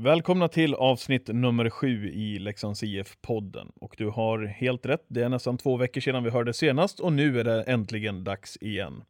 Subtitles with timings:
[0.00, 3.72] Välkomna till avsnitt nummer sju i Leksands IF-podden.
[3.80, 7.12] Och du har helt rätt, det är nästan två veckor sedan vi hörde senast och
[7.12, 9.04] nu är det äntligen dags igen.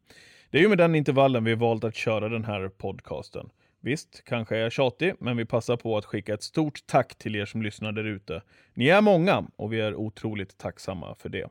[0.49, 3.49] Det är ju med den intervallen vi valt att köra den här podcasten.
[3.81, 7.35] Visst, kanske är jag tjatig, men vi passar på att skicka ett stort tack till
[7.35, 8.41] er som lyssnar där ute.
[8.73, 11.49] Ni är många och vi är otroligt tacksamma för det.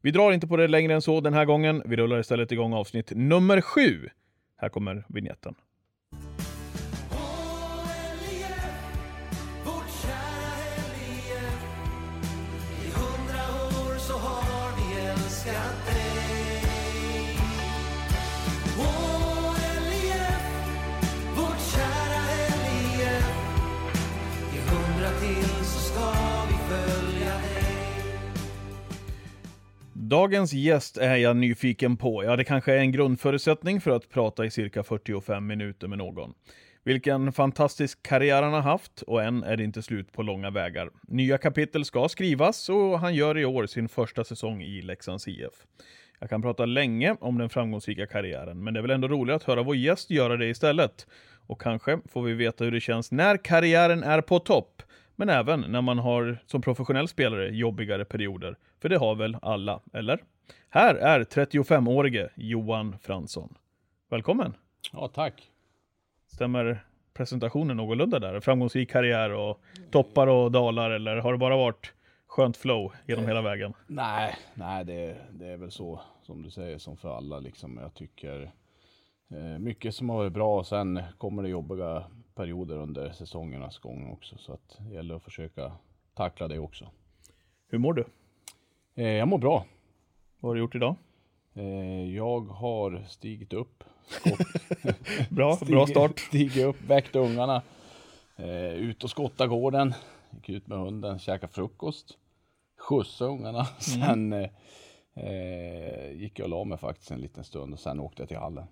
[0.00, 1.82] Vi drar inte på det längre än så den här gången.
[1.84, 4.08] Vi rullar istället igång avsnitt nummer sju.
[4.56, 5.54] Här kommer vignetten.
[30.12, 32.24] Dagens gäst är jag nyfiken på.
[32.24, 36.34] Ja, det kanske är en grundförutsättning för att prata i cirka 45 minuter med någon.
[36.84, 40.90] Vilken fantastisk karriär han har haft och än är det inte slut på långa vägar.
[41.08, 45.52] Nya kapitel ska skrivas och han gör i år sin första säsong i Leksands IF.
[46.18, 49.42] Jag kan prata länge om den framgångsrika karriären, men det är väl ändå roligt att
[49.42, 51.06] höra vår gäst göra det istället.
[51.46, 54.82] Och kanske får vi veta hur det känns när karriären är på topp,
[55.16, 58.56] men även när man har som professionell spelare jobbigare perioder.
[58.82, 60.24] För det har väl alla, eller?
[60.68, 63.54] Här är 35-årige Johan Fransson.
[64.10, 64.54] Välkommen!
[64.92, 65.50] Ja, tack.
[66.26, 68.40] Stämmer presentationen någorlunda där?
[68.40, 69.60] Framgångsrik karriär och
[69.90, 71.92] toppar och dalar, eller har det bara varit
[72.26, 73.74] skönt flow genom hela vägen?
[73.86, 77.78] Nej, nej det, det är väl så som du säger som för alla liksom.
[77.82, 78.52] Jag tycker
[79.30, 82.04] eh, mycket som har varit bra och sen kommer det jobbiga
[82.34, 84.38] perioder under säsongernas gång också.
[84.38, 85.72] Så att det gäller att försöka
[86.14, 86.88] tackla det också.
[87.68, 88.04] Hur mår du?
[88.94, 89.64] Eh, jag mår bra.
[90.40, 90.94] Vad har du gjort idag?
[91.54, 93.84] Eh, jag har stigit upp.
[95.30, 96.18] Bra, stigit- bra start.
[96.20, 97.62] Stigit upp, väckt ungarna.
[98.36, 99.94] Eh, ut och skotta gården.
[100.30, 102.18] Gick ut med hunden, käkade frukost.
[102.78, 103.64] Skjutsa ungarna.
[103.64, 104.50] Sen eh,
[105.14, 108.38] eh, gick jag och la mig faktiskt en liten stund och sen åkte jag till
[108.38, 108.66] hallen.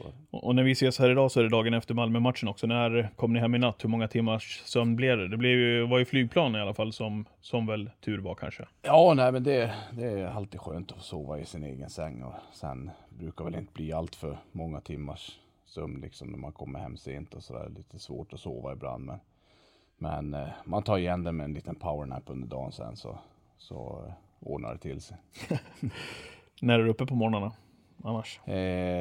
[0.00, 2.66] Och och när vi ses här idag så är det dagen efter Malmö-matchen också.
[2.66, 3.84] När kom ni hem i natt?
[3.84, 5.28] Hur många timmars sömn blev det?
[5.28, 8.64] Det blev ju, var ju flygplan i alla fall som, som väl tur var kanske.
[8.82, 12.22] ja, nej men det, det är alltid skönt att få sova i sin egen säng
[12.22, 16.78] och sen brukar väl inte bli allt för många timmars sömn liksom när man kommer
[16.78, 17.68] hem sent och sådär.
[17.76, 19.18] Lite svårt att sova ibland men,
[19.98, 23.18] men eh, man tar igen det med en liten powernap under dagen sen så,
[23.58, 25.16] så eh, ordnar det till sig.
[26.60, 27.52] När är du uppe på morgnarna?
[28.02, 28.40] Annars?
[28.44, 28.56] Eh,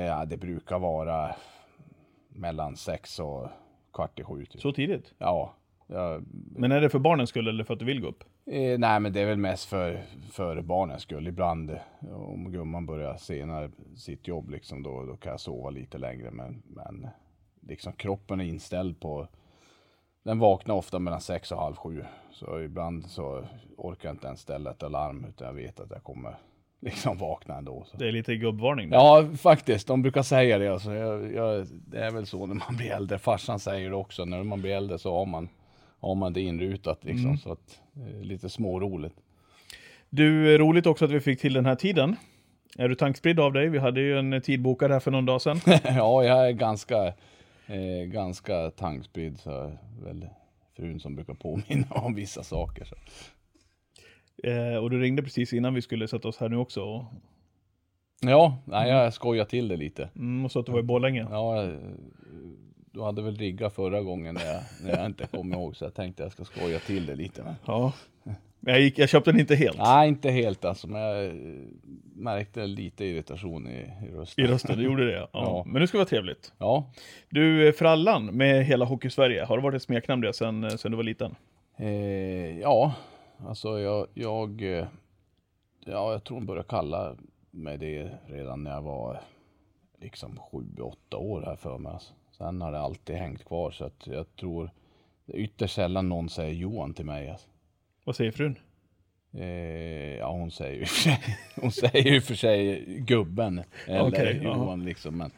[0.06, 1.36] ja, det brukar vara
[2.30, 3.48] mellan sex och
[3.94, 4.46] kvart i sju.
[4.46, 4.62] Typ.
[4.62, 5.14] Så tidigt?
[5.18, 5.54] Ja.
[5.88, 6.20] ja
[6.56, 8.24] Men är det för barnens skull eller för att du vill gå upp?
[8.46, 11.28] eh, nej, men det är väl mest för, för barnens skull.
[11.28, 11.80] Ibland
[12.12, 16.32] om gumman börjar senare sitt jobb, liksom, då, då kan jag sova lite längre.
[16.32, 17.08] Men, men
[17.62, 19.28] liksom, kroppen är inställd på...
[20.24, 22.06] Den vaknar ofta mellan sex och halv sju.
[22.32, 23.46] Så ibland så
[23.78, 26.38] orkar jag inte ens ställa ett alarm, utan jag vet att jag kommer
[26.86, 27.86] liksom vakna ändå.
[27.92, 27.98] Så.
[27.98, 28.90] Det är lite gubbvarning.
[28.92, 29.88] Ja, faktiskt.
[29.88, 30.68] De brukar säga det.
[30.68, 33.20] Alltså, jag, jag, det är väl så när man blir äldre.
[33.20, 34.26] Farsan säger det också.
[34.26, 35.50] När man blir äldre så har man,
[36.00, 37.04] har man det inrutat.
[37.04, 37.80] Liksom, Så att,
[38.20, 39.16] är lite småroligt.
[40.10, 42.16] Du, eh, roligt också att vi fick till den här tiden.
[42.78, 43.70] Är du tankspridd av dig?
[43.70, 45.60] Vi hade ju en tid bokad här för någon dag sedan.
[45.84, 47.08] ja, jag är ganska,
[47.68, 49.40] eh, ganska tankspridd.
[49.40, 50.28] Så är väl
[50.76, 52.86] frun som brukar påminna om vissa saker.
[52.86, 52.96] Så.
[54.44, 56.82] Eh, och du ringde precis innan vi skulle sätta oss här nu också.
[56.82, 57.04] Och,
[58.22, 60.10] Ja, nej, jag skojar till det lite.
[60.16, 61.28] mm, och så att du var i Borlänge.
[61.32, 61.70] Ja, eh,
[62.92, 65.76] du hade väl riggat förra gången när jag, när jag inte kom ihåg.
[65.76, 67.44] Så jag tänkte jag ska skoja till det lite.
[67.44, 67.56] Men...
[67.66, 67.94] Ja.
[68.60, 69.78] Jag, gick, jag köpte den inte helt.
[69.78, 71.32] Nej, inte helt alltså, men jag eh,
[72.16, 74.46] märkte lite irritation i, i rösten.
[74.46, 75.28] I rösten, du gjorde det ja.
[75.34, 75.64] Ja.
[75.68, 76.54] Men nu ska det vara trevligt.
[76.58, 76.92] Ja.
[77.30, 80.98] Du, eh, Frallan med hela Hockey-Sverige, har det varit ett smeknamn det sen, sen du
[80.98, 81.36] var liten?
[81.78, 82.94] Eh, ja,
[83.40, 84.88] alltså jag, jag, eh,
[85.86, 87.16] ja, jag tror de började kalla
[87.52, 89.22] mig det redan när jag var
[90.00, 91.94] liksom sju, åtta år här för mig.
[91.94, 92.14] Alltså.
[92.32, 94.70] Sen har det alltid hängt kvar så att jag tror
[95.26, 97.30] det är ytterst sällan någon säger Johan till mig.
[97.30, 97.48] Alltså.
[98.04, 98.56] Vad säger frun?
[99.34, 101.20] Eh, ja, hon säger ju för sig,
[101.62, 103.64] hon säger ju för sig gubben.
[103.88, 104.44] Eller jaha.
[104.44, 105.18] Johan liksom.
[105.18, 105.32] Men,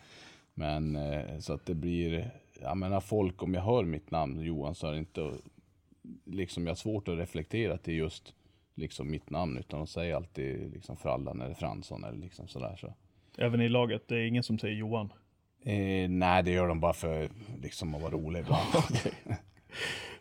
[0.54, 4.76] men eh, så att det blir, jag menar folk, om jag hör mitt namn Johan
[4.76, 5.32] så är det inte,
[6.26, 8.34] liksom jag har svårt att reflektera till just
[8.76, 9.58] liksom mitt namn.
[9.58, 12.76] Utan de säger alltid liksom Frallan eller Fransson eller liksom sådär.
[12.82, 12.94] Så.
[13.38, 15.14] Även i laget, det är ingen som säger Johan.
[15.64, 17.30] Eh, nej, det gör de bara för
[17.62, 18.68] liksom att vara rolig ibland.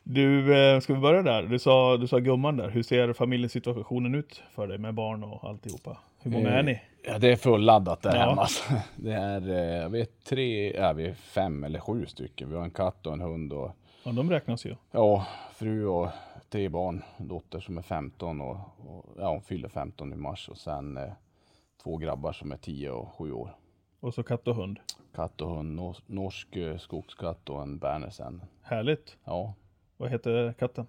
[0.09, 1.43] Du, eh, ska vi börja där?
[1.43, 2.71] Du sa, du sa gumman där.
[2.71, 5.99] Hur ser familjesituationen ut för dig med barn och alltihopa?
[6.23, 6.81] Hur många är ni?
[7.05, 8.21] Ja, det är fulladdat där Ja.
[8.29, 8.43] hemma.
[8.43, 8.75] alltså.
[8.97, 12.51] Det är, eh, jag vet tre, ja, vi är fem eller sju stycken.
[12.51, 13.71] Vi har en katt och en hund och
[14.05, 14.75] Ja, de räknas ju.
[14.93, 15.27] Ja,
[15.59, 16.09] fru och
[16.49, 17.03] tre barn.
[17.19, 20.49] Dotter som är 15 och, och ja, hon fyller 15 i mars.
[20.49, 21.13] Och sen eh,
[21.83, 23.57] två grabbar som är 10 och 7 år.
[24.01, 24.81] Och så katt och hund.
[25.15, 28.43] Katt och hund, nors- norsk eh, skogskatt och en bernersen.
[28.63, 29.17] Härligt.
[29.25, 29.55] Ja,
[29.97, 30.87] Vad heter katten?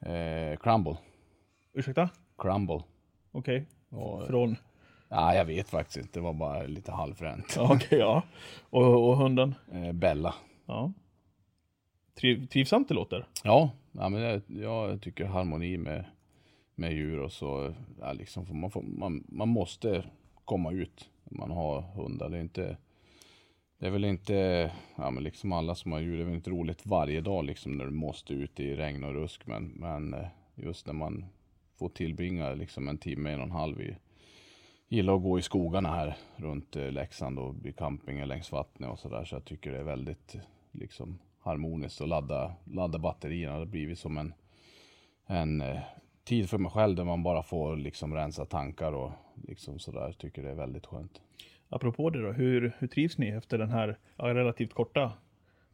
[0.00, 0.96] eh, Crumble.
[1.72, 2.08] Ursäkta?
[2.38, 2.80] Crumble.
[3.32, 3.66] Okej.
[3.88, 4.56] Och, Från...
[5.08, 6.18] Nej, jag vet faktiskt inte.
[6.18, 7.56] Det var bara lite halvfränt.
[7.60, 8.22] Okej, ja.
[8.70, 9.54] Och, och hunden?
[9.72, 10.34] Eh, Bella.
[10.66, 10.92] Ja.
[12.14, 13.26] Triv, trivsamt det låter.
[13.44, 16.04] Ja, ja men jag, jag tycker harmoni med,
[16.74, 17.74] med djur och så.
[18.00, 20.04] Ja, liksom, man, får, man, man måste
[20.44, 22.28] komma ut när man har hundar.
[22.28, 22.76] Det är inte
[23.78, 26.50] det är väl inte, ja men liksom alla som har djur, det är väl inte
[26.50, 29.46] roligt varje dag liksom när du måste ut i regn och rusk.
[29.46, 31.24] Men, men eh, just när man
[31.78, 33.96] får tillbringa liksom en timme, en och en halv i,
[34.88, 38.98] gillar att gå i skogarna här runt eh, Leksand och vid campingen längs vattnet och
[38.98, 39.24] sådär.
[39.24, 40.36] Så jag tycker det är väldigt
[40.72, 43.52] liksom harmoniskt att ladda, ladda batterierna.
[43.52, 44.34] Det har blivit som en,
[45.26, 45.78] en eh,
[46.24, 49.10] tid för mig själv där man bara får liksom rensa tankar och
[49.48, 50.12] liksom sådär.
[50.12, 51.20] Tycker det är väldigt skönt.
[51.68, 55.12] Apropå det då, hur, hur trivs ni efter den här ja, relativt korta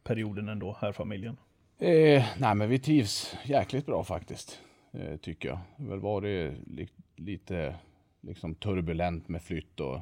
[0.03, 1.37] perioden ändå, här familjen?
[1.79, 4.61] Eh, nej men vi trivs jäkligt bra faktiskt.
[4.91, 5.59] Eh, tycker jag.
[5.77, 7.75] Det har väl varit li lite
[8.21, 9.99] liksom turbulent med flytt och,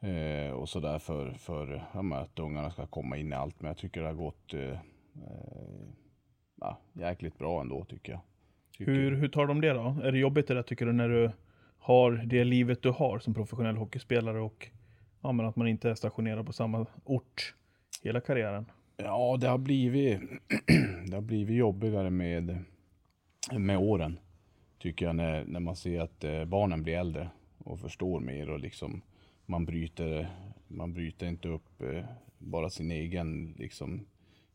[0.00, 3.60] eh, och sådär för, för ja, att ungarna ska komma in i allt.
[3.60, 5.88] Men jag tycker det har gått eh, eh,
[6.60, 8.20] ja, jäkligt bra ändå tycker jag.
[8.72, 9.96] Tycker, Hur, hur tar de det då?
[10.02, 11.30] Är det jobbigt det där tycker du när du
[11.78, 14.68] har det livet du har som professionell hockeyspelare och
[15.20, 17.54] ja, men att man inte är stationerad på samma ort
[18.02, 18.66] hela karriären?
[18.96, 20.20] Ja, det har blivit,
[21.06, 22.64] det har blivit jobbigare med,
[23.52, 24.18] med åren.
[24.78, 28.60] Tycker jag när, när man ser att eh, barnen blir äldre och förstår mer och
[28.60, 29.02] liksom
[29.46, 30.28] man bryter,
[30.68, 32.04] man bryter inte upp eh,
[32.38, 34.06] bara sin egen, liksom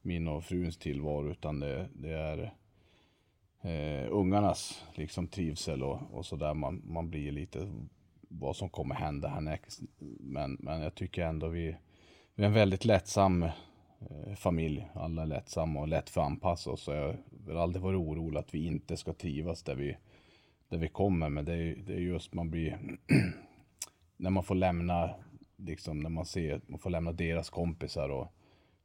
[0.01, 2.53] min och fruns tillvaro utan det, det är
[3.61, 6.53] eh, ungarnas liksom trivsel och, och sådär.
[6.53, 7.71] Man, man blir lite
[8.31, 9.81] vad som kommer hända härnäst.
[10.19, 11.75] Men, men jag tycker ändå vi,
[12.35, 14.87] vi är en väldigt lättsam eh, familj.
[14.93, 16.81] Alla är lättsamma och lätt för att anpassa oss.
[16.81, 17.15] Så jag
[17.47, 19.97] har aldrig varit orolig att vi inte ska trivas där vi,
[20.69, 21.29] där vi kommer.
[21.29, 22.79] Men det är, det är just man blir
[24.21, 25.09] när man får lämna
[25.57, 28.33] liksom när man ser man får lämna deras kompisar och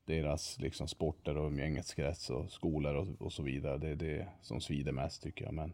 [0.07, 3.79] deras liksom sporter och umgängeskrets och skolor och, och så vidare.
[3.79, 5.55] Det är det som svider mest tycker jag.
[5.55, 5.73] Men,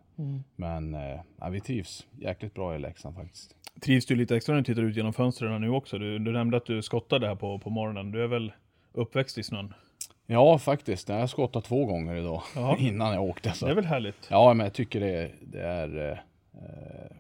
[0.57, 3.57] men eh, ja, vi trivs jäkligt bra i Leksand faktiskt.
[3.81, 5.99] Trivs du lite extra när du tittar ut genom fönstren nu också?
[5.99, 8.13] Du, du nämnde att du skottade här på, på morgonen.
[8.13, 8.53] Du är väl
[8.93, 9.75] uppväxt i snön?
[10.27, 11.09] Ja, faktiskt.
[11.09, 12.77] Jag har skottat två gånger idag Jaha.
[12.81, 13.53] innan jag åkte.
[13.53, 13.67] Så.
[13.67, 14.29] Det är väl härligt?
[14.31, 16.11] Ja, men jag tycker det, det är...
[16.11, 16.19] Eh,
[16.63, 17.17] eh,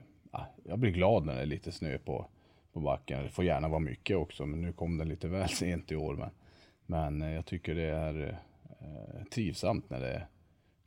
[0.64, 2.26] jag blir glad när det är lite snö på,
[2.72, 3.22] på backen.
[3.22, 6.14] Det får gärna vara mycket också, men nu kom det lite väl sent i år.
[6.16, 6.30] Men,
[6.86, 8.38] men eh, jag tycker det är
[8.80, 10.26] eh, trivsamt när det är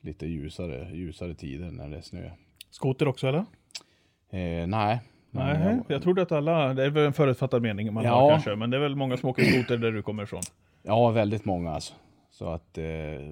[0.01, 2.31] lite ljusare, ljusare tider när det är snö.
[2.69, 3.45] Skoter också eller?
[4.29, 4.99] Eh, nej.
[5.31, 8.11] Nej, jag- jag trodde att alla, det är väl en förutfattad mening man Ja.
[8.13, 10.41] har kanske, men det är väl många som åker skoter där du kommer ifrån.
[10.83, 11.93] Ja, väldigt många alltså.
[12.37, 12.83] Så att, eh,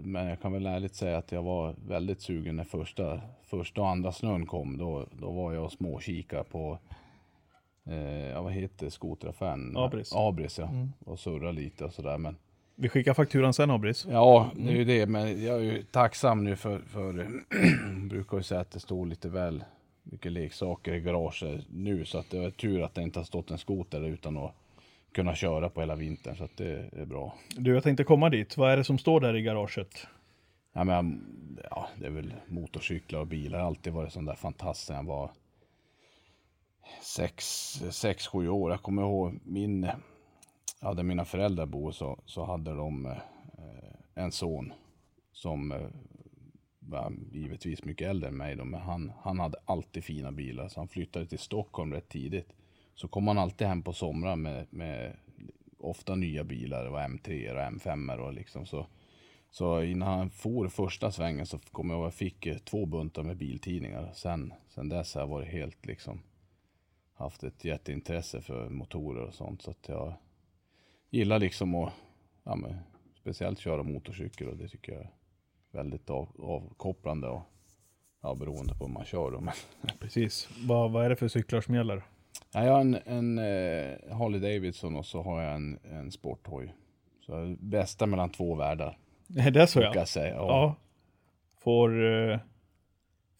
[0.04, 3.90] men jag kan väl ärligt säga att jag var väldigt sugen när första, första och
[3.90, 4.78] andra snön kom.
[4.78, 6.80] Då, då var jag och småkika på,
[7.86, 9.78] eh, ja, vad heter skoteraffären?
[9.78, 10.14] Abris.
[10.16, 10.70] Abris ja.
[11.06, 12.18] Och surra lite och sådär.
[12.18, 12.36] Men
[12.76, 14.08] Vi skickar fakturan sen Abris.
[14.10, 15.06] ja, det är ju det.
[15.06, 17.28] Men jag är ju tacksam nu för, för
[18.10, 19.64] brukar ju säga att det står lite väl
[20.04, 22.06] mycket leksaker i garaget nu.
[22.06, 24.56] Så att det var tur att det inte har stått en skoter där utan att
[25.14, 26.36] kunna köra på hela vintern.
[26.36, 27.34] Så att det är bra.
[27.58, 28.58] Du, jag tänkte komma dit.
[28.58, 30.08] Vad är det som står där i garaget?
[30.74, 31.26] Ja, men,
[31.70, 33.58] ja, det är väl motorcyklar och bilar.
[33.58, 35.32] Jag har alltid varit sån där fantast sen jag var
[37.02, 37.46] sex,
[37.92, 38.72] sex, sju år.
[38.72, 39.90] Jag kommer ihåg min,
[40.82, 43.14] ja, där mina föräldrar bor så, så hade de eh,
[44.14, 44.74] en son
[45.32, 45.88] som eh,
[46.80, 50.68] var givetvis mycket äldre än mig då, men han, han hade alltid fina bilar.
[50.68, 52.50] Så han flyttade till Stockholm rätt tidigt.
[52.96, 55.18] Så kom han alltid hem på somrar med, med
[55.78, 56.84] ofta nya bilar.
[56.84, 58.88] Det var M3 och M5 och liksom så.
[59.52, 62.86] Så innan han for första svängen så kommer jag ihåg att jag fick eh, två
[62.86, 64.12] buntar med biltidningar.
[64.14, 66.22] Sen, sen dess har jag varit helt liksom
[67.14, 69.62] haft ett jätteintresse för motorer och sånt.
[69.62, 70.14] Så att jag
[71.10, 71.94] gillar liksom att
[72.44, 72.76] ja, men,
[73.16, 75.12] speciellt köra motorcykel och det tycker jag är
[75.72, 77.42] väldigt av, avkopplande och
[78.22, 79.32] ja, beroende på hur man kör.
[79.32, 79.40] Då.
[79.40, 79.54] Men,
[80.00, 80.50] Precis.
[80.68, 82.04] Vad, vad är det för cyklar som gäller?
[82.54, 86.74] Ja, jag har en, en eh, Harley Davidson och så har jag en, en sporthoj.
[87.26, 88.98] Så bästa mellan två världar.
[89.28, 89.92] Det är så ja.
[89.96, 90.36] jag säga.
[90.36, 90.48] Ja.
[90.48, 90.76] Ja.
[91.60, 92.40] Får eh,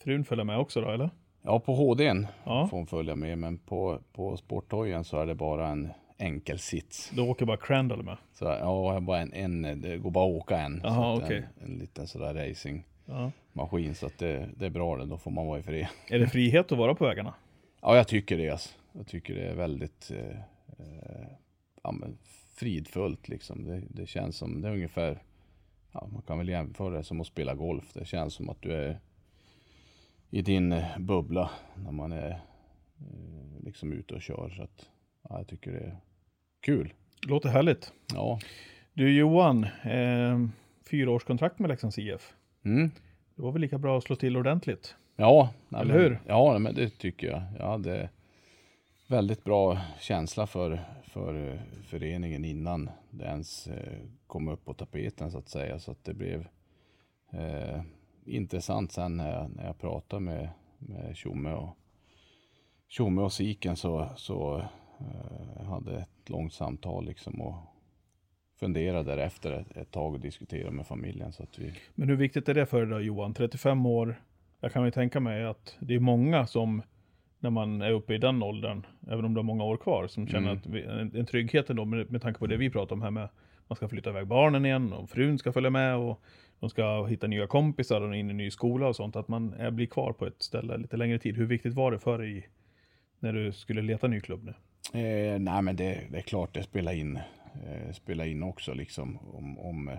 [0.04, 1.10] frun följa med också då eller?
[1.42, 2.68] Ja, på HDn Ja.
[2.68, 7.12] får hon följa med, men på, på sporthojen så är det bara en enkel sits.
[7.16, 8.18] Då åker bara Crandall med.
[8.34, 10.86] Så ja, bara en, en, det går bara att åka en.
[10.86, 11.48] Att okej.
[11.62, 13.90] en, en liten sådär racingmaskin.
[13.90, 13.94] Ja.
[13.94, 15.88] Så att det, det är bra det, då får man vara i fred.
[16.08, 17.34] Är det frihet att vara på vägarna?
[17.82, 18.50] Ja, jag tycker det.
[18.50, 18.70] Alltså.
[18.94, 20.40] Jag tycker det är väldigt eh,
[20.80, 21.28] eh,
[21.84, 21.94] ja,
[22.54, 23.66] fridfullt liksom.
[23.66, 25.24] Det, det känns som, det är ungefär,
[25.92, 27.94] ja, man kan väl jämföra det som att spela golf.
[27.94, 29.00] Det känns som att du är
[30.30, 34.50] i din eh, bubbla när man är eh, liksom ute och kör.
[34.50, 34.90] Så att,
[35.30, 35.98] ja, jag tycker det är
[36.62, 36.94] kul.
[37.28, 37.94] Låter härligt.
[38.14, 38.40] Ja.
[38.94, 40.48] Du Johan, eh,
[40.90, 42.34] fyraårskontrakt med Leksands IF.
[42.64, 42.92] Mm.
[43.36, 44.96] Det var väl lika bra att slå till ordentligt?
[45.16, 46.20] Ja, nej, Eller men, hur?
[46.28, 47.44] Ja, men det tycker jag.
[47.60, 48.10] Jag hade
[49.08, 55.32] väldigt bra känsla för, för eh, föreningen innan det ens eh, kom upp på tapeten
[55.32, 55.80] så att säga.
[55.80, 56.48] Så att det blev
[57.32, 57.82] eh,
[58.26, 61.78] intressant sen när jag, när jag pratade med, med Tjomme och,
[62.88, 64.58] Tjomme och Siken så, så
[65.00, 67.56] eh, hade ett långt samtal liksom och
[68.60, 71.32] funderade därefter ett, ett tag och diskuterade med familjen.
[71.32, 73.34] Så att vi, Men hur viktigt är det för dig då Johan?
[73.34, 74.22] 35 år.
[74.60, 76.82] Jag kan ju tänka mig att det är många som
[77.44, 80.28] när man är uppe i den åldern, även om det har många år kvar, som
[80.28, 80.58] känner Mm.
[80.58, 83.12] att vi, en, en trygghet ändå med, med tanke på det vi pratar om här
[83.12, 83.30] med
[83.68, 86.22] man ska flytta iväg barnen igen och frun ska följa med och
[86.60, 89.16] de ska hitta nya kompisar och in i en ny skola och sånt.
[89.16, 91.38] Att man är, blir kvar på ett ställe lite längre tid.
[91.38, 92.50] Hur viktigt var det för dig
[93.20, 94.54] när du skulle leta ny klubb nu?
[95.00, 97.16] Eh, nej men det, det är klart det spelar in,
[97.68, 99.98] eh, spelar in också liksom om, om eh,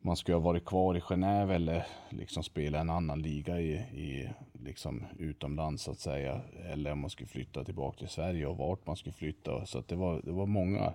[0.00, 4.30] man skulle ha varit kvar i Genève eller liksom spela en annan liga i, i
[4.52, 6.40] liksom utomlands så att säga.
[6.72, 9.66] Eller om man skulle flytta tillbaka till Sverige och vart man skulle flytta.
[9.66, 10.92] Så det var, det var många,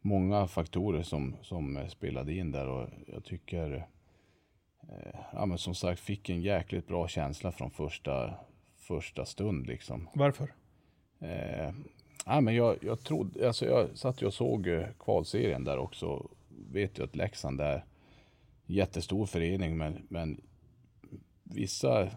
[0.00, 3.86] många faktorer som, som eh, spelade in där och jag tycker
[4.82, 8.34] eh, ja, men som sagt fick en jäkligt bra känsla från första,
[8.76, 10.08] första stund liksom.
[10.14, 10.52] Varför?
[11.20, 11.70] Eh,
[12.26, 16.28] ja, men jag, jag trodde, alltså jag satt och såg eh, kvalserien där också.
[16.72, 17.84] Vet ju att Leksand är
[18.72, 20.40] jättestor förening, men, men
[21.42, 22.08] vissa,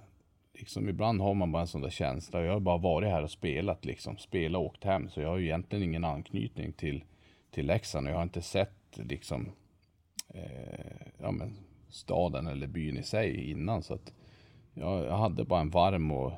[0.53, 2.43] liksom ibland har man bara en sån där känsla.
[2.43, 5.09] Jag har bara varit här och spelat liksom, spelat och åkt hem.
[5.09, 7.03] Så jag har ju egentligen ingen anknytning till,
[7.51, 8.07] till Leksand.
[8.07, 9.51] Jag har inte sett liksom,
[10.29, 11.55] eh, ja men
[11.89, 13.83] staden eller byn i sig innan.
[13.83, 14.13] Så att
[14.73, 16.33] jag, jag hade bara en varm och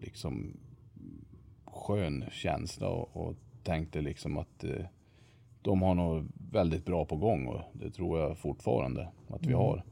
[0.00, 0.56] liksom
[1.64, 4.86] skön känsla och, och tänkte liksom att eh,
[5.62, 9.58] de har nog väldigt bra på gång och det tror jag fortfarande att vi Mm.
[9.58, 9.82] har.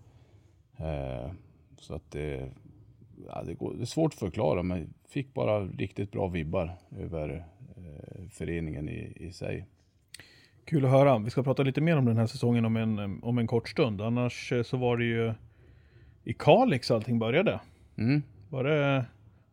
[0.76, 1.30] Eh,
[1.78, 2.50] så att det,
[3.26, 7.44] ja, det, går, det är svårt att förklara men fick bara riktigt bra vibbar över
[7.76, 9.66] eh, föreningen i, i sig.
[10.64, 11.18] Kul att höra.
[11.18, 14.00] Vi ska prata lite mer om den här säsongen om en, om en kort stund.
[14.00, 15.34] Annars eh, så var det ju
[16.24, 17.60] i Kalix allting började.
[17.96, 18.22] Mm.
[18.48, 19.04] Var det,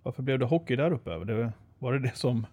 [0.03, 1.09] varför blev det hockey där uppe?
[1.25, 2.45] Det, var det det som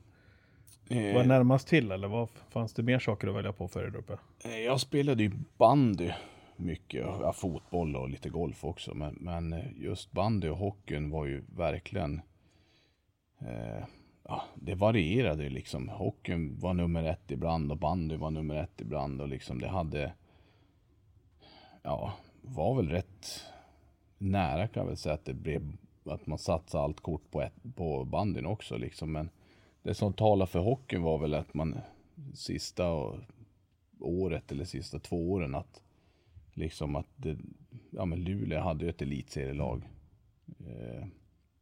[0.90, 3.90] var Eh, närmast till eller vad fanns det mer saker att välja på för er
[3.90, 4.18] där uppe?
[4.44, 6.10] Eh, Jag spelade ju bandy
[6.56, 8.94] mycket, ja, fotboll och lite golf också.
[8.94, 12.20] Men, men eh, just bandy och hockeyn var ju verkligen,
[13.40, 13.84] eh,
[14.24, 15.88] ja, det varierade ju liksom.
[15.88, 20.12] Hockeyn var nummer ett ibland och bandy var nummer ett ibland och liksom det hade,
[21.82, 23.44] ja, var väl rätt
[24.18, 25.72] nära kan jag väl säga att det blev,
[26.04, 29.12] att man satsade allt kort på, ett, på bandyn också liksom.
[29.12, 29.30] Men
[29.82, 31.80] det som talar för hockeyn var väl att man
[32.34, 33.14] sista
[34.00, 35.82] året eller sista två åren att
[36.54, 37.38] liksom att det,
[37.90, 39.82] ja men Luleå hade ju ett elitserielag.
[40.66, 41.06] Eh,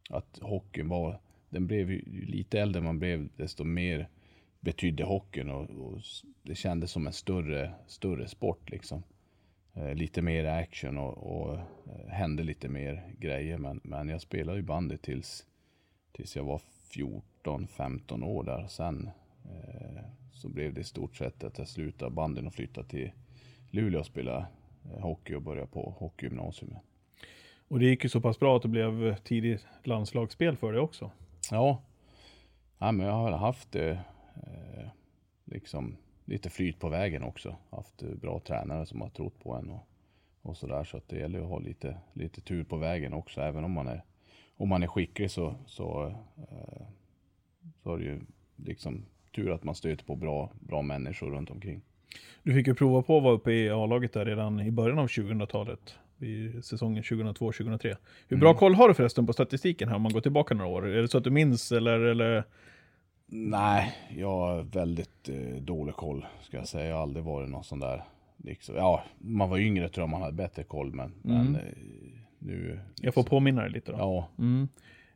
[0.09, 4.09] att hockeyn var, den blev ju lite äldre man blev desto mer
[4.59, 6.01] betydde hockeyn och, och
[6.43, 9.03] det kändes som en större, större sport liksom.
[9.73, 14.57] Eh, lite mer action och, och eh, hände lite mer grejer men, men jag spelade
[14.57, 15.45] ju bandy tills,
[16.11, 18.67] tills jag var 14 14-15 år där.
[18.67, 19.09] Sen
[19.45, 20.03] eh,
[20.33, 23.11] så blev det i stort sett att jag slutade bandyn och flyttade till
[23.71, 24.47] Luleå och spela
[24.85, 26.75] eh, hockey och började på hockeygymnasium.
[27.67, 31.11] Och det gick ju så pass bra att det blev tidigt landslagsspel för det också.
[31.51, 31.81] Ja,
[32.77, 33.99] ja men jag har haft eh,
[34.35, 34.87] eh,
[35.45, 37.55] liksom lite flyt på vägen också.
[37.69, 39.87] Haft bra tränare som har trott på en och,
[40.41, 40.83] och sådär.
[40.83, 43.41] Så att det gäller att ha lite, lite tur på vägen också.
[43.41, 44.03] Även om man är,
[44.57, 46.87] om man är skicklig så, så, eh,
[47.83, 48.19] så är det ju
[48.55, 51.81] liksom tur att man stöter på bra, bra människor runt omkring.
[52.43, 55.07] Du fick ju prova på att vara uppe i A-laget där redan i början av
[55.07, 55.95] 2000-talet.
[56.21, 57.95] I säsongen 2002-2003.
[58.27, 60.87] Hur bra koll har du förresten på statistiken här om man går tillbaka några år?
[60.87, 61.99] Är det så att du minns eller?
[61.99, 62.43] eller?
[63.31, 66.89] Nej, jag har väldigt eh, dålig koll ska jag säga.
[66.89, 68.03] Jag har aldrig varit någon sån där.
[68.37, 71.61] Liksom, ja, man var yngre tror jag man hade bättre koll men, men eh,
[72.39, 72.79] nu.
[73.01, 73.97] Jag får påminna dig lite då.
[73.97, 74.67] Ja, Mm.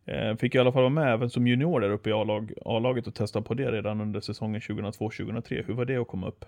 [0.06, 3.08] Eh, fick i alla fall vara med även som junior där uppe i A-lag, A-laget
[3.08, 5.64] och testa på det redan under säsongen 2002-2003.
[5.66, 6.46] Hur var det att komma upp?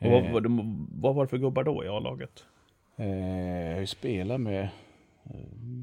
[0.00, 0.32] Och vad, Eh.
[0.32, 0.48] var det,
[0.92, 2.44] vad var det för gubbar då i A-laget?
[2.96, 3.06] Eh,
[3.66, 4.68] jag har ju spelat med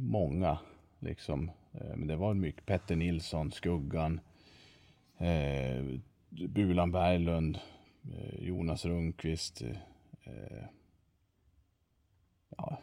[0.10, 0.58] många,
[1.00, 1.52] liksom.
[1.72, 4.20] Men det var mycket Petter Nilsson, Skuggan,
[6.30, 7.60] Bulan Berglund,
[8.40, 9.62] Jonas Rundqvist,
[12.58, 12.78] ja,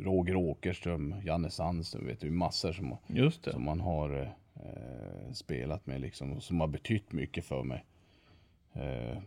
[0.00, 2.96] Roger Åkerström, Janne Sandström, vet du, massor som,
[3.52, 7.84] som man har eh, spelat med liksom, och som har betytt mycket för mig.
[8.72, 9.18] Eh,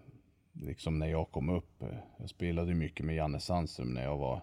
[0.53, 1.81] liksom när jag kom upp.
[1.81, 4.41] eh, Jag spelade mycket med Janne Sandström när jag var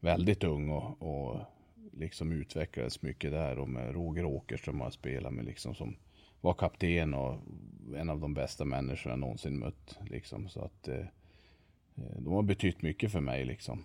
[0.00, 1.40] väldigt ung och, och
[1.92, 5.96] liksom utvecklades mycket där och med Roger Åkerström har jag spelat med liksom som
[6.40, 7.38] var kapten och
[7.96, 11.06] en av de bästa människor jag någonsin mött liksom så att eh,
[11.96, 13.84] eh, de har betytt mycket för mig liksom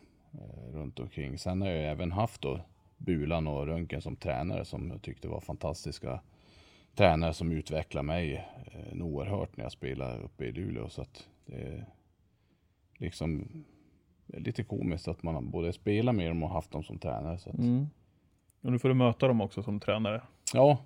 [0.74, 1.38] runt omkring.
[1.38, 2.60] Sen har jag även haft då
[2.98, 6.20] Bulan och Röntgen som tränare som jag tyckte var fantastiska
[6.96, 10.90] tränare som utvecklade mig eh, oerhört när jag spelade uppe i Luleå.
[10.90, 11.86] Så att det är
[12.98, 13.48] liksom
[14.28, 17.38] det är lite komiskt att man både spelat med dem och haft dem som tränare.
[17.38, 17.88] Så att, Mm.
[18.62, 20.22] Och nu får du möta dem också som tränare.
[20.54, 20.78] Ja,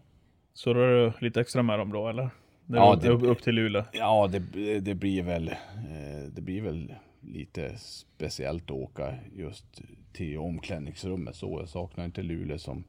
[0.54, 2.30] Surrar du lite extra med dem då eller?
[2.66, 3.84] När Ja, det- upp till Luleå.
[3.94, 6.94] ja det, det blir väl eh, det blir väl
[7.30, 9.82] lite speciellt att åka just
[10.14, 11.36] till omklädningsrummet.
[11.36, 12.84] Så jag saknar inte Luleå som,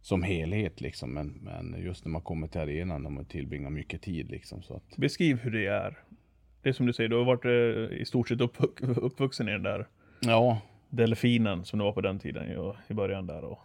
[0.00, 1.14] som helhet liksom.
[1.14, 4.62] Men, men just när man kommer till arenan och man tillbringar mycket tid liksom.
[4.62, 5.98] Så att, Beskriv hur det är.
[6.62, 9.52] Det är som du säger, du har varit eh, i stort sett uppvux, uppvuxen i
[9.52, 9.88] den där
[10.20, 13.44] ja, delfinen som det var på den tiden i början där.
[13.44, 13.58] Och,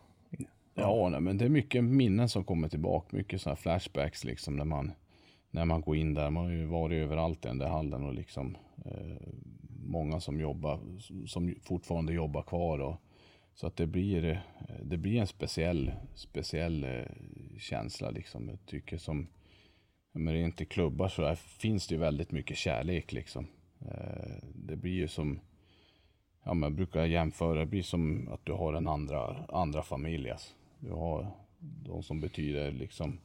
[0.79, 3.17] Ja, nej, men det är mycket minnen som kommer tillbaka.
[3.17, 4.91] Mycket sådana flashbacks liksom när man,
[5.51, 6.29] när man går in där.
[6.29, 9.27] Man har ju varit överallt i den där hallen och liksom eh,
[9.87, 10.79] många som jobbar,
[11.27, 12.79] som fortfarande jobbar kvar.
[12.79, 12.95] Och,
[13.53, 14.41] så att det blir,
[14.83, 17.05] det blir en speciell, speciell eh,
[17.59, 18.49] känsla liksom.
[18.49, 19.27] Jag tycker som,
[20.11, 23.47] men det är inte klubbar så där finns det ju väldigt mycket kärlek liksom.
[23.81, 25.39] Eh, det blir ju som,
[26.43, 30.31] ja men jag brukar jämföra, det blir som att du har en andra, andra familj.
[30.31, 30.53] Alltså.
[30.79, 33.19] Du har de som betyder liksom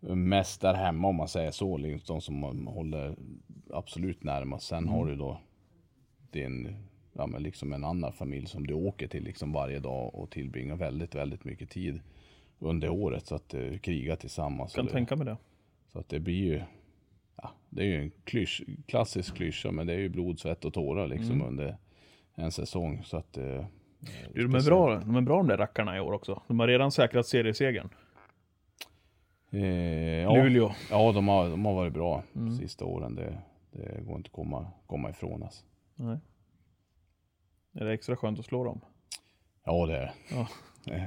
[0.00, 1.76] mest där hemma om man säger så.
[1.76, 3.16] Liksom de som håller
[3.72, 4.66] absolut närmast.
[4.66, 5.40] Sen har du då
[6.30, 6.76] din,
[7.12, 10.76] ja men liksom en annan familj som du åker till liksom varje dag och tillbringar
[10.76, 12.00] väldigt, väldigt mycket tid
[12.58, 13.26] under året.
[13.26, 14.74] Så att uh, kriga tillsammans.
[14.74, 15.36] kan Och det- tänka mig det.
[15.92, 16.62] så att det blir ju,
[17.36, 20.74] ja, det är ju en klysch, klassisk klyscha, men det är ju blod, svett och
[20.74, 21.46] tårar liksom Mm.
[21.46, 21.76] under
[22.34, 23.02] en säsong.
[23.04, 23.64] Så att, eh,
[24.34, 26.42] Du, de, är bra, de är bra de där rackarna i år också.
[26.48, 27.88] De har redan säkrat seriesegern.
[29.50, 29.62] eh,
[30.22, 30.72] ja, Luleå.
[30.90, 32.56] ja de, har, de har varit bra Mm.
[32.56, 33.14] sista åren.
[33.14, 33.38] Det,
[33.78, 35.42] det går inte att komma, komma ifrån.
[35.42, 35.64] Alltså.
[35.94, 36.18] Nej.
[37.72, 38.80] Är det extra skönt att slå dem?
[39.64, 40.12] Ja, det är det.
[40.30, 40.48] Ja.
[40.94, 41.02] Eh,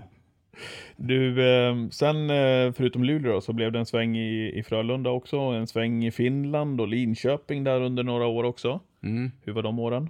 [0.96, 5.10] Du, eh, sen eh, förutom Luleå då, så blev det en sväng i, i Frölunda
[5.10, 8.80] också, en sväng i Finland och Linköping där under några år också.
[9.04, 9.32] Mm.
[9.42, 10.10] Hur var de åren?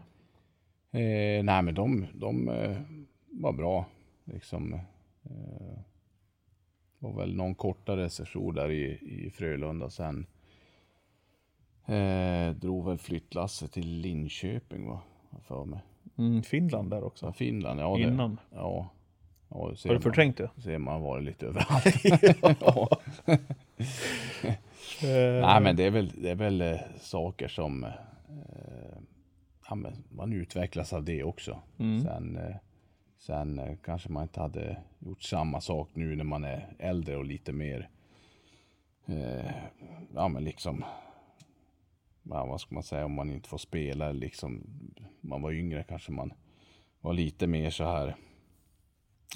[0.91, 2.77] Eh, nej, men de, de eh,
[3.29, 3.85] var bra.
[4.23, 4.73] Liksom,
[5.23, 5.79] eh,
[6.99, 8.83] var väl någon kortare session där i,
[9.25, 9.89] i Frölunda.
[9.89, 10.25] Sen
[11.85, 15.01] eh, drog väl flyttlasset till Linköping, va?
[15.47, 15.79] för mig.
[16.17, 17.33] Mm, Finland där Så också.
[17.33, 17.95] Finland, ja.
[17.97, 18.39] Det, Innan.
[18.53, 18.89] Ja.
[19.49, 20.49] ja det Har du man- förträngt det?
[20.57, 21.95] Ser man varit lite överallt.
[22.61, 22.89] ja.
[25.03, 27.91] Eh, Nej men det är väl, det är väl eh, saker som eh,
[29.69, 29.77] ja,
[30.09, 31.59] man utvecklas av det också.
[31.79, 32.01] Mm.
[32.01, 32.55] Sen, eh,
[33.19, 37.25] sen eh, kanske man inte hade gjort samma sak nu när man är äldre och
[37.25, 37.89] lite mer
[39.05, 39.51] eh,
[40.15, 40.83] ja men liksom
[42.23, 44.63] ja, vad ska man säga om man inte får spela liksom
[45.21, 46.33] man var yngre kanske man
[47.01, 48.15] var lite mer så här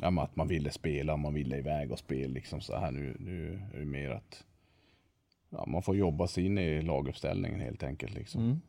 [0.02, 3.62] ja, att man ville spela, man ville iväg och spela liksom så här nu, nu
[3.74, 4.44] är det mer att
[5.50, 8.14] ja, man får jobba sig in i laguppställningen helt enkelt.
[8.16, 8.42] Liksom.
[8.42, 8.62] Mm.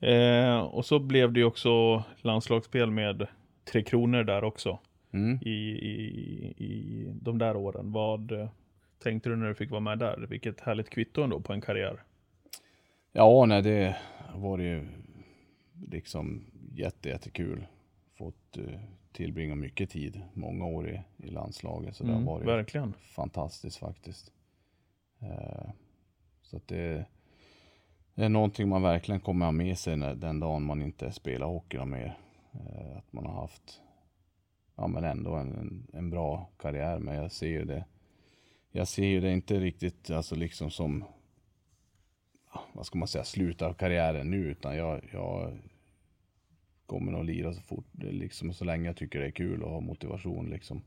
[0.00, 3.26] Eh, och så blev det ju också landslagsspel med
[3.64, 4.78] Tre Kronor där också.
[5.12, 5.38] Mm.
[5.42, 7.92] I, i, i de där åren.
[7.92, 8.48] Vad eh,
[9.02, 10.26] tänkte du när du fick vara med där?
[10.28, 12.02] Vilket härligt kvitto ändå på en karriär.
[13.12, 13.96] Ja, nej, det
[14.34, 14.88] var ju
[15.86, 16.44] liksom
[16.74, 17.66] jätte, jättekul.
[18.14, 18.80] Fått eh,
[19.12, 21.96] tillbringa mycket tid, många år i, i landslaget.
[21.96, 22.92] Så det Mm, har varit verkligen.
[23.00, 24.32] fantastiskt faktiskt.
[25.20, 25.70] Eh,
[26.42, 27.04] så att det,
[28.14, 31.46] det är någonting man verkligen kommer ha med sig när, den dagen man inte spelar
[31.46, 32.18] hockey mer.
[32.52, 33.80] Eh, att man har haft,
[34.76, 36.98] ja men ändå en, en, en bra karriär.
[36.98, 37.84] Men jag ser ju det,
[38.70, 41.04] jag ser ju det inte riktigt alltså liksom som,
[42.72, 44.36] vad ska man säga, sluta karriären nu.
[44.36, 45.58] Utan jag, jag
[46.86, 49.80] kommer nog lira så fort, liksom så länge jag tycker det är kul och har
[49.80, 50.82] motivation liksom.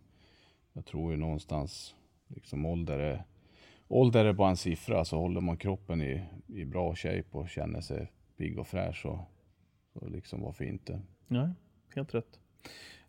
[0.74, 1.96] jag tror ju någonstans,
[2.28, 3.24] liksom ålder är,
[3.88, 5.06] ålder är bara en siffra.
[5.06, 9.26] Så håller man kroppen i, i bra shape och känner sig pigg och fräsch så,
[9.94, 11.02] så liksom varför inte?
[11.28, 11.50] Nej,
[11.96, 12.40] helt rätt.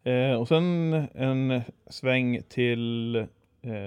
[0.02, 3.26] Eh, och sen en sväng till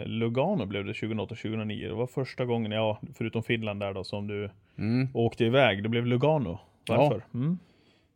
[0.05, 1.87] Lugano blev det 2008-2009.
[1.87, 5.07] Det var första gången, ja, förutom Finland där då, som du Mm.
[5.13, 5.83] åkte iväg.
[5.83, 6.59] Det blev Lugano.
[6.87, 7.23] Varför?
[7.33, 7.57] Mm.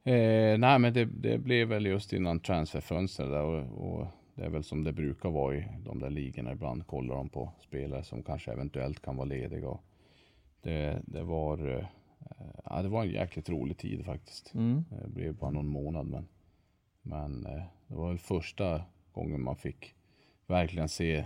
[0.04, 4.50] Eh, nej, men det, det blev väl just innan transferfönstret där och, och det är
[4.50, 6.52] väl som det brukar vara i de där ligorna.
[6.52, 9.78] Ibland kollar de på spelare som kanske eventuellt kan vara lediga.
[10.62, 11.86] Det, det var, eh,
[12.66, 14.54] ja, det var en jäkligt rolig tid faktiskt.
[14.54, 14.86] Mm.
[15.04, 16.28] Det blev bara någon månad, men,
[17.02, 18.82] men eh, det var väl första
[19.14, 19.96] gången man fick
[20.48, 21.26] verkligen se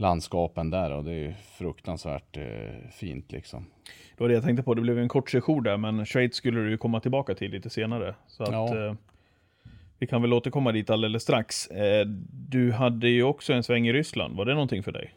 [0.00, 2.44] landskapen där och det är fruktansvärt eh,
[2.92, 3.66] fint liksom.
[4.16, 4.74] Det var det jag tänkte på.
[4.74, 8.14] Det blev en kort session där, men Schweiz skulle du komma tillbaka till lite senare.
[8.26, 8.86] Så att, Ja.
[8.86, 8.94] eh,
[9.98, 11.66] vi kan väl återkomma dit alldeles strax.
[11.66, 14.36] Eh, du hade ju också en sväng i Ryssland.
[14.36, 15.14] Var det någonting för dig?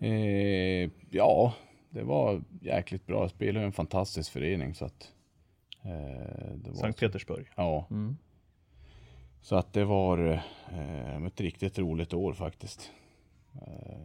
[0.00, 1.54] Eh, ja,
[1.90, 3.20] det var jäkligt bra.
[3.20, 5.12] Jag spelade i en fantastisk förening så att.
[5.82, 5.90] Eh,
[6.54, 7.46] det var Sankt Petersburg.
[7.56, 8.16] Ja, Mm.
[9.40, 10.40] så att det var
[10.72, 12.90] eh, ett riktigt roligt år faktiskt.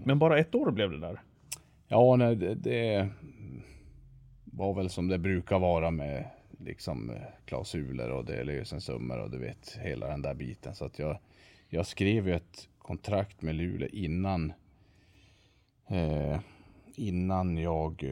[0.05, 1.21] Men bara ett år blev det där.
[1.87, 3.09] Ja, nej, det, det
[4.43, 9.37] var väl som det brukar vara med liksom eh, klausuler och det lösensummor och du
[9.37, 10.75] vet hela den där biten.
[10.75, 11.17] Så att jag,
[11.69, 14.53] jag skrev ju ett kontrakt med Luleå innan
[15.87, 16.39] eh,
[16.95, 18.03] innan jag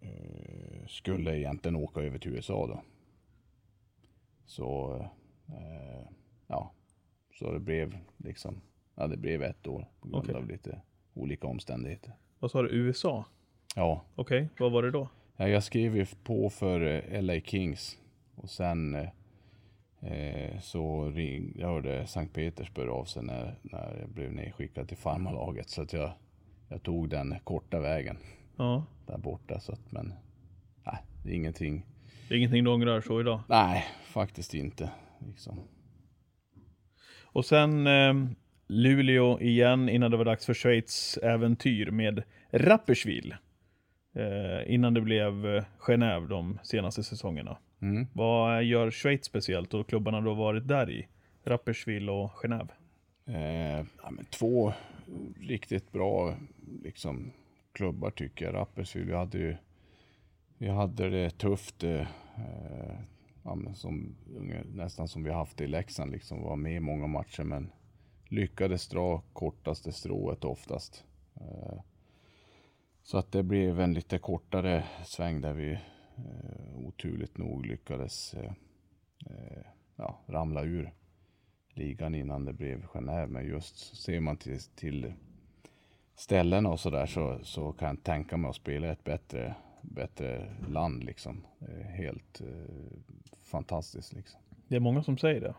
[0.00, 2.82] eh, skulle egentligen åka över till USA då.
[4.46, 4.96] Så
[5.48, 6.08] eh,
[6.46, 6.72] ja,
[7.38, 8.60] så det blev liksom,
[9.00, 10.34] ja det blev ett år på grund Okej.
[10.34, 10.80] av lite
[11.14, 12.12] olika omständigheter.
[12.38, 12.68] Vad sa du?
[12.68, 13.24] USA?
[13.76, 15.08] Ja, Okej, vad var det då?
[15.36, 16.80] Ja, jag skrev ju på för
[17.14, 17.98] eh, LA Kings
[18.34, 19.08] och sen eh,
[20.12, 24.96] eh, så ring, jag hörde Sankt Petersburg av sig när, när jag blev nedskickad till
[24.96, 26.12] farmarlaget så att jag,
[26.68, 28.16] jag tog den korta vägen
[28.56, 30.12] Ja, där borta så att men
[30.86, 31.86] nej, det är ingenting.
[32.28, 33.40] det är ingenting du ångrar så idag.
[33.48, 34.90] Nej, faktiskt inte.
[35.26, 35.60] Liksom.
[37.32, 38.14] Och sen eh,
[38.70, 43.34] Luleå igen innan det var dags för Schweiz äventyr med Rapperswil.
[44.14, 47.58] Eh, innan det blev eh, Genève de senaste säsongerna.
[47.82, 48.06] Mm.
[48.12, 51.06] Vad gör Schweiz speciellt och klubbarna har varit där i?
[51.44, 52.68] Rapperswil och Genève.
[53.26, 54.72] Eh, ja, men två
[55.40, 56.34] riktigt bra
[56.82, 57.32] liksom,
[57.72, 58.54] klubbar tycker jag.
[58.54, 59.56] Rapperswil, vi hade ju
[60.58, 61.84] vi hade det tufft.
[61.84, 62.98] Eh, eh,
[63.44, 64.16] ja, som,
[64.74, 66.10] nästan som vi haft det i Leksand.
[66.10, 67.70] Liksom, var med i många matcher men
[68.30, 71.04] lyckades dra kortaste strået oftast.
[71.34, 71.80] Eh,
[73.02, 75.72] så att det blev en lite kortare sväng där vi
[76.16, 78.52] eh, oturligt nog lyckades eh,
[79.96, 80.92] ja, ramla ur
[81.74, 83.26] ligan innan det blev Genève.
[83.26, 85.12] Men just ser man till, till
[86.14, 90.54] ställena och sådär så, så kan jag tänka mig att spela i ett bättre, bättre
[90.68, 91.46] land liksom.
[91.84, 92.46] Helt eh,
[93.42, 94.40] fantastiskt liksom.
[94.68, 95.54] Det är många som säger det.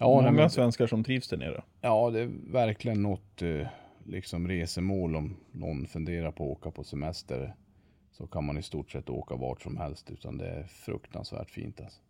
[0.00, 1.62] Ja, många men- svenskar som trivs där nere.
[1.80, 3.66] Ja, det är verkligen något eh,
[4.04, 7.54] liksom resemål om någon funderar på att åka på semester.
[8.12, 11.80] Så kan man i stort sett åka vart som helst utan det är fruktansvärt fint
[11.80, 12.00] alltså.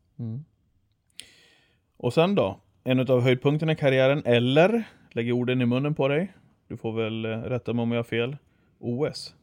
[1.97, 2.61] Och sen då?
[2.85, 4.83] En av höjdpunkterna i karriären, eller?
[5.13, 6.33] Lägger orden i munnen på dig.
[6.69, 8.37] Du får väl eh, rätta mig om jag har fel.
[8.79, 9.35] OS.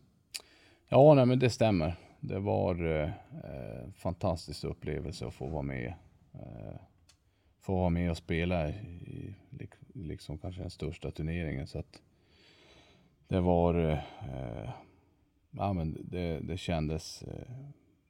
[0.89, 1.95] Ja, nej, men det stämmer.
[2.19, 3.03] Det var eh,
[3.43, 5.93] eh, fantastisk upplevelse att få vara med.
[6.33, 6.75] Eh,
[7.67, 9.35] få vara med och spela i
[9.93, 11.67] liksom kanske den största turneringen.
[11.67, 12.01] Så att
[13.27, 13.99] det var, eh,
[14.33, 14.69] eh,
[15.51, 17.55] ja men det, det kändes, eh,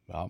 [0.05, 0.29] ja,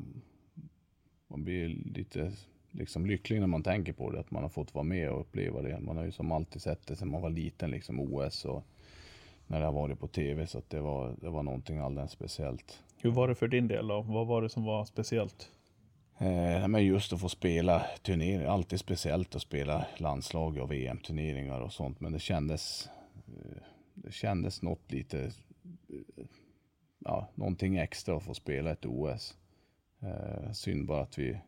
[1.28, 2.32] man blir lite
[2.72, 4.20] liksom lycklig när man tänker på det.
[4.20, 5.80] Att man har fått vara med och uppleva det.
[5.80, 8.64] Man har ju som alltid sett det sedan man var liten, liksom OS och
[9.48, 10.48] när det har varit på tv.
[10.48, 12.84] Så att det var, det var någonting alldeles speciellt.
[12.98, 14.02] Hur var det för din del då?
[14.02, 15.52] Vad var det som var speciellt?
[16.20, 21.74] Eh, men just att få spela turneringar, alltid speciellt att spela landslag och VM-turneringar och
[21.74, 22.00] sånt.
[22.00, 22.90] Men det kändes,
[23.28, 23.62] eh,
[23.94, 26.26] det kändes något lite, eh,
[27.00, 29.38] ja, någonting extra att få spela ett OS.
[30.00, 31.40] Eh, synd bara att vi,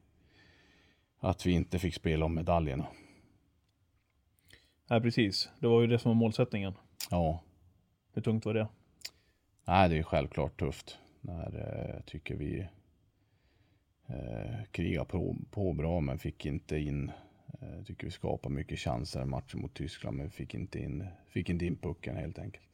[1.19, 2.87] att vi inte fick spela om medaljerna.
[4.89, 5.49] Nej, precis.
[5.59, 6.73] Det var ju det som var målsättningen.
[7.11, 7.43] Ja,
[8.13, 8.67] Hur tungt var det?
[9.65, 11.55] nej, det är självklart tufft när
[11.95, 12.67] eh, tycker vi
[14.09, 17.11] eh, kriga på, på bra men fick inte in
[17.61, 21.07] eh, tycker vi skapar mycket chanser i matchen mot Tyskland men vi fick inte in,
[21.27, 22.65] fick inte in pucken helt enkelt.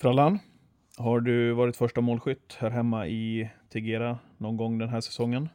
[0.00, 0.38] Frallan,
[0.96, 5.48] har du varit första målskytt här hemma i Tegera någon gång den här säsongen?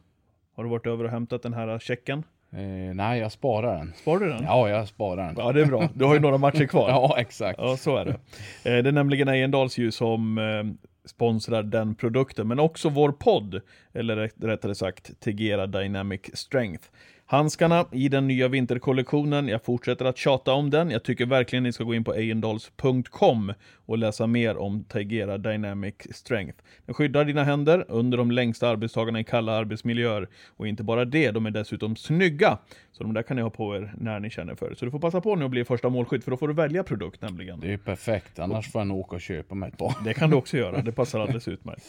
[0.52, 2.24] Har du varit över och hämtat den här checken?
[2.52, 3.92] Eh, nej, jag sparar den.
[3.96, 4.42] Sparar du den?
[4.44, 5.34] Ja, jag sparar den.
[5.38, 5.88] Ja, det är bra.
[5.94, 6.88] Du har ju några matcher kvar.
[6.90, 7.58] Ja, exakt.
[7.62, 8.10] Ja, så är det.
[8.10, 13.60] Eh, Det är nämligen Ejendals ju som eh, sponsrar den produkten, men också vår podd,
[13.94, 16.84] eller rätt- rättare sagt Tegera Dynamic Strength.
[17.26, 20.90] Handskarna i den nya vinterkollektionen, jag fortsätter att tjata om den.
[20.90, 23.52] Jag tycker verkligen ni ska gå in på ejendals.com
[23.86, 26.58] och läsa mer om Tegera Dynamic Strength.
[26.86, 30.28] Den skyddar dina händer under de längsta arbetsdagarna i kalla arbetsmiljöer.
[30.56, 32.58] Och inte bara det, de är dessutom snygga.
[32.92, 34.76] Så de där kan ni ha på er när ni känner för det.
[34.76, 36.84] Så du får passa på nu att bli första målskytt, för då får du välja
[36.84, 37.60] produkt nämligen.
[37.60, 39.94] Det är perfekt, annars får jag nog åka och köpa mig ett par.
[40.04, 41.84] Det kan du också göra, det passar alldeles utmärkt.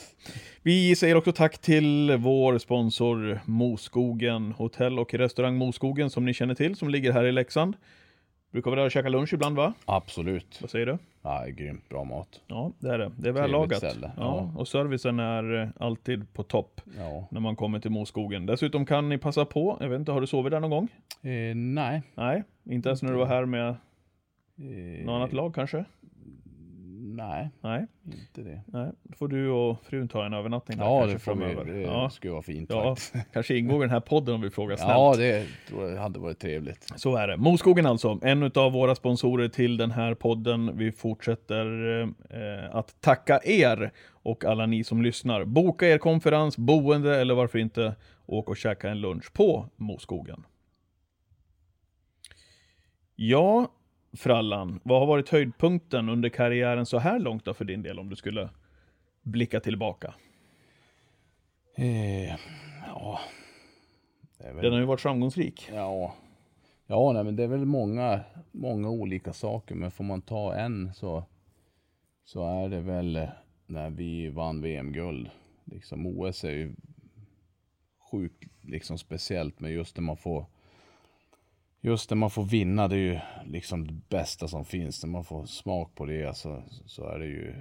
[0.61, 6.55] Vi säger också tack till vår sponsor Moskogen, hotell och restaurang Moskogen som ni känner
[6.55, 7.75] till, som ligger här i Leksand.
[8.51, 9.73] Brukar vara där och käka lunch ibland va?
[9.85, 10.57] Absolut.
[10.61, 10.97] Vad säger du?
[11.21, 12.41] Ja, grymt bra mat.
[12.47, 13.11] Ja, det är det.
[13.17, 13.77] Det är väl lagat.
[13.77, 14.59] ställe, Ja, ja.
[14.59, 17.27] och servicen är eh, alltid på topp Ja.
[17.31, 18.45] när man kommer till Moskogen.
[18.45, 20.87] Dessutom kan ni passa på, jag vet inte, har du sovit där någon gång?
[21.31, 22.01] Eh, nej.
[22.15, 23.75] Nej, inte ens när du var här med
[24.57, 25.85] Eh, något annat lag kanske?
[27.15, 28.61] Nej, Nej, inte det.
[28.65, 28.91] nej.
[29.03, 31.39] Då får du och frun ta en övernattning där Ja, det får vi.
[31.41, 31.65] framöver.
[31.73, 32.09] Det Ja.
[32.09, 33.13] skulle vara fint Ja, faktiskt.
[33.33, 34.91] kanske ingår i den här podden om vi frågar snällt.
[34.91, 36.91] Ja, det tror jag hade varit trevligt.
[36.95, 37.37] Så är det.
[37.37, 40.77] Moskogen alltså, en av våra sponsorer till den här podden.
[40.77, 41.65] Vi fortsätter
[42.29, 45.45] eh, att tacka er och alla ni som lyssnar.
[45.45, 47.95] Boka er konferens, boende eller varför inte
[48.25, 50.43] åk och käka en lunch på Moskogen.
[53.15, 53.67] Ja,
[54.13, 58.09] Frallan, vad har varit höjdpunkten under karriären så här långt då för din del om
[58.09, 58.49] du skulle
[59.21, 60.13] blicka tillbaka?
[61.75, 62.29] Eh,
[62.87, 63.19] ja.
[64.37, 64.63] Väl...
[64.63, 65.69] Den har ju varit framgångsrik.
[65.73, 66.15] Ja,
[66.87, 68.19] ja nej, men det är väl många,
[68.51, 69.75] många olika saker.
[69.75, 71.23] Men får man ta en så,
[72.23, 73.29] så är det väl eh,
[73.65, 75.29] när vi vann VM-guld.
[75.65, 76.75] Liksom OS är ju
[78.11, 80.45] sjukt liksom speciellt, men just när man får
[81.85, 85.03] Just när man får vinna, det är ju liksom det bästa som finns.
[85.03, 87.53] När man får smak på det så, så är det ju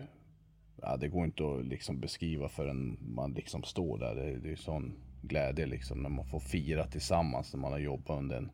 [0.77, 4.15] ja, det går inte att liksom beskriva förrän man liksom står där.
[4.15, 7.79] Det, det är ju sån glädje liksom när man får fira tillsammans när man har
[7.79, 8.51] jobbat under en,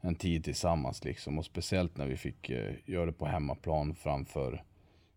[0.00, 1.38] en tid tillsammans liksom.
[1.38, 4.64] Och speciellt när vi fick eh, göra det på hemmaplan framför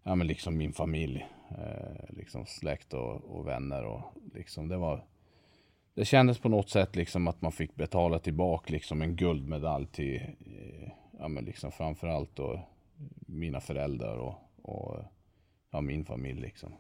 [0.04, 4.02] ja, men liksom min familj, eh, liksom släkt och, och vänner och
[4.34, 5.06] liksom det var
[6.00, 10.16] det kändes på något sätt liksom att man fick betala tillbaka liksom en guldmedalj till,
[10.46, 12.60] eh, ja men liksom framförallt då
[13.28, 15.04] mina föräldrar och, och
[15.72, 16.72] ja, min familj liksom.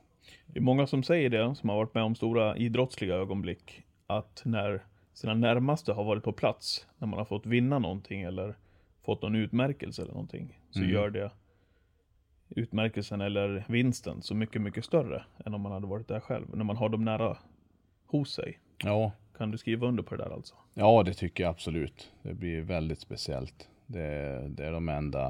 [0.45, 4.41] Det är många som säger det, som har varit med om stora idrottsliga ögonblick, att
[4.45, 8.57] när sina närmaste har varit på plats, när man har fått vinna någonting eller
[9.05, 10.91] fått någon utmärkelse eller någonting, så Mm.
[10.91, 11.31] gör det
[12.49, 16.55] utmärkelsen eller vinsten så mycket, mycket större än om man hade varit där själv.
[16.55, 17.37] När man har dem nära
[18.05, 18.59] hos sig.
[18.83, 20.55] Ja, Kan du skriva under på det där alltså?
[20.73, 22.11] ja det tycker jag absolut.
[22.21, 23.69] Det blir väldigt speciellt.
[23.85, 25.25] Det, det är de enda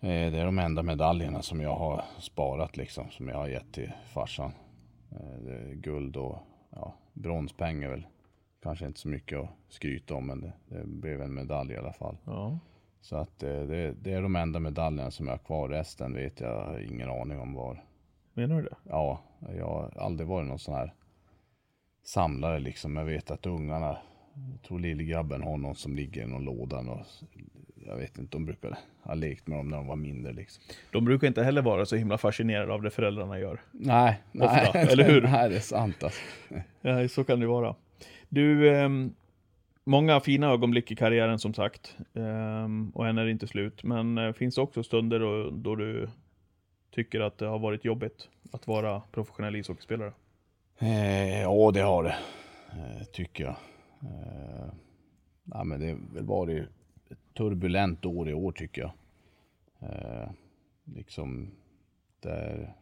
[0.00, 3.72] eh, det är de enda medaljerna som jag har sparat liksom, som jag har gett
[3.72, 4.52] till farsan.
[5.10, 6.38] Eh, är guld och
[6.70, 8.06] ja, bronspengar väl.
[8.62, 11.92] Kanske inte så mycket att skryta om, men det, det blev en medalj i alla
[11.92, 12.16] fall.
[12.24, 12.58] Ja.
[13.00, 15.68] Så att eh, det, det är de enda medaljerna som jag har kvar.
[15.68, 17.84] Resten vet jag ingen aning om var.
[18.34, 18.76] Menar du det?
[18.82, 19.20] Ja,
[19.56, 20.94] jag har aldrig varit någon sån här
[22.08, 22.96] samlare liksom.
[22.96, 23.98] Jag vet att ungarna,
[24.52, 26.78] jag tror lillgrabben har någon som ligger i någon låda.
[26.78, 27.06] Och,
[27.86, 30.64] jag vet inte, de brukar ha lekt med dem när de var mindre liksom.
[30.90, 33.60] De brukar inte heller vara så himla fascinerade av det föräldrarna gör.
[33.72, 34.66] Nej, nej.
[34.66, 35.22] Ofta, eller hur?
[35.22, 36.20] Nej, det är sant alltså.
[36.80, 37.74] Ja, så kan det vara.
[38.28, 39.14] Du, ehm,
[39.84, 41.96] många fina ögonblick i karriären som sagt.
[42.14, 43.84] Ehm, och än är det inte slut.
[43.84, 46.08] Men eh, finns det också stunder då, då du
[46.94, 50.12] tycker att det har varit jobbigt att vara professionell ishockeyspelare?
[50.78, 52.16] Eh, ja, det har det.
[52.70, 53.56] Eh, tycker jag.
[54.02, 54.68] Eh,
[55.44, 56.68] nej, men det har väl varit
[57.10, 58.92] ett turbulent år i år tycker jag.
[59.90, 60.30] Eh,
[60.84, 61.50] liksom
[62.20, 62.74] där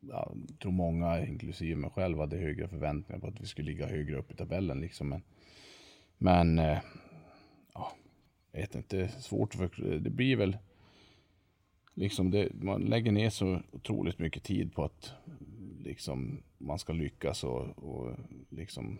[0.00, 3.86] ja, jag tror många, inklusive mig själv, hade högre förväntningar på att vi skulle ligga
[3.86, 4.80] högre upp i tabellen.
[4.80, 5.08] Liksom.
[5.08, 5.22] Men,
[6.18, 6.78] men eh,
[7.74, 7.92] ja,
[8.52, 9.98] jag vet inte, svårt att förklara.
[9.98, 10.58] Det blir väl
[11.94, 15.12] liksom det, man lägger ner så otroligt mycket tid på att
[15.88, 18.16] liksom man ska lyckas och, och
[18.48, 18.98] liksom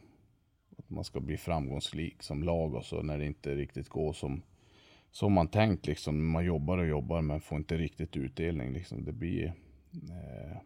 [0.78, 4.42] att man ska bli framgångsrik som lag och så när det inte riktigt går som,
[5.10, 6.30] som man tänkt liksom.
[6.30, 9.04] Man jobbar och jobbar men får inte riktigt utdelning liksom.
[9.04, 9.46] Det blir
[9.92, 10.56] eh,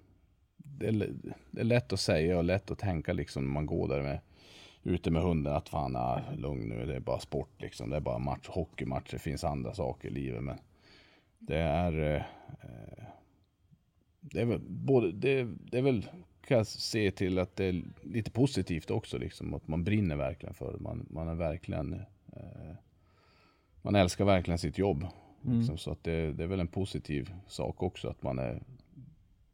[0.56, 1.12] det, är,
[1.50, 4.20] det är lätt att säga och lätt att tänka liksom när man går där med
[4.82, 7.90] ute med hunden att fan, ah, lugn nu, det är bara sport liksom.
[7.90, 10.58] Det är bara match, hockeymatch, det finns andra saker i livet men
[11.38, 12.22] det är eh,
[14.22, 16.06] det är väl både, det, det är väl
[16.46, 19.54] kan jag se till att det är lite positivt också liksom.
[19.54, 20.78] Att man brinner verkligen för det.
[20.78, 21.92] Man, man är verkligen
[22.32, 22.74] eh,
[23.82, 25.06] Man älskar verkligen sitt jobb.
[25.44, 25.58] Mm.
[25.58, 28.62] Liksom, så att det, det är väl en positiv sak också att man är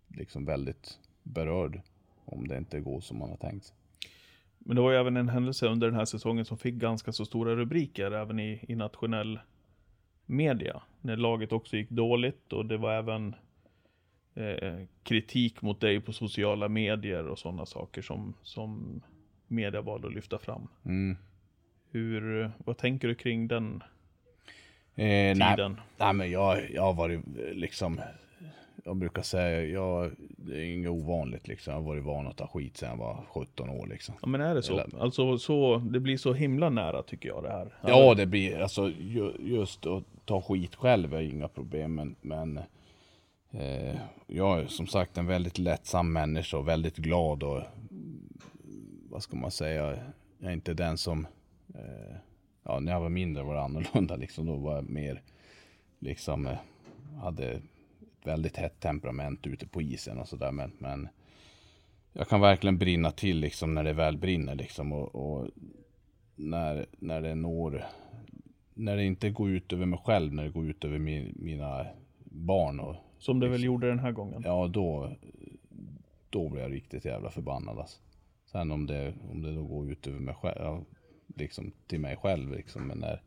[0.08, 1.80] liksom väldigt berörd
[2.24, 3.72] om det inte går som man har tänkt.
[4.58, 7.24] Men det var ju även en händelse under den här säsongen som fick ganska så
[7.24, 9.40] stora rubriker även i, i nationell
[10.26, 10.82] media.
[11.00, 13.34] När laget också gick dåligt och det var även
[14.38, 19.00] eh, kritik mot dig på sociala medier och sådana saker som, som
[19.46, 20.68] media valde att lyfta fram.
[20.84, 21.16] Mm.
[21.90, 23.82] Hur, vad tänker du kring den
[24.94, 25.04] Eh,
[25.36, 25.80] nej, tiden?
[25.96, 28.00] nej men jag, jag har varit eh, liksom
[28.84, 31.72] Jag brukar säga, jag, det är inget ovanligt liksom.
[31.74, 34.14] Jag har varit van att ta skit sedan jag var 17 år liksom.
[34.22, 34.72] Ja men är det så?
[34.72, 37.74] Eller- Alltså så, det blir så himla nära tycker jag det här.
[37.82, 42.60] Ja det blir, alltså ju, just att ta skit själv är inga problem men, men
[43.50, 47.62] Eh, jag är som sagt en väldigt lättsam människa och väldigt glad och
[49.10, 49.98] Vad ska man säga
[50.38, 51.26] Jag är inte den som
[51.74, 52.16] eh,
[52.62, 54.46] Ja när jag var mindre var det annorlunda liksom.
[54.46, 55.22] Då var jag mer
[55.98, 56.58] Liksom eh,
[57.22, 57.62] Hade ett
[58.24, 60.52] väldigt hett temperament ute på isen och sådär.
[60.52, 61.08] Men, men
[62.12, 64.92] Jag kan verkligen brinna till liksom när det väl brinner liksom.
[64.92, 65.50] Och, och
[66.36, 67.84] när, när det når
[68.74, 71.86] när det inte går ut över mig själv, när det går ut över min, mina
[72.24, 74.42] barn och som det väl gjorde den här gången.
[74.44, 75.10] ja då
[76.30, 77.98] då blir jag riktigt jävla förbannad alltså.
[78.46, 80.84] Sen om det, om det då går ut över mig själv,
[81.26, 83.22] liksom till mig själv liksom, men när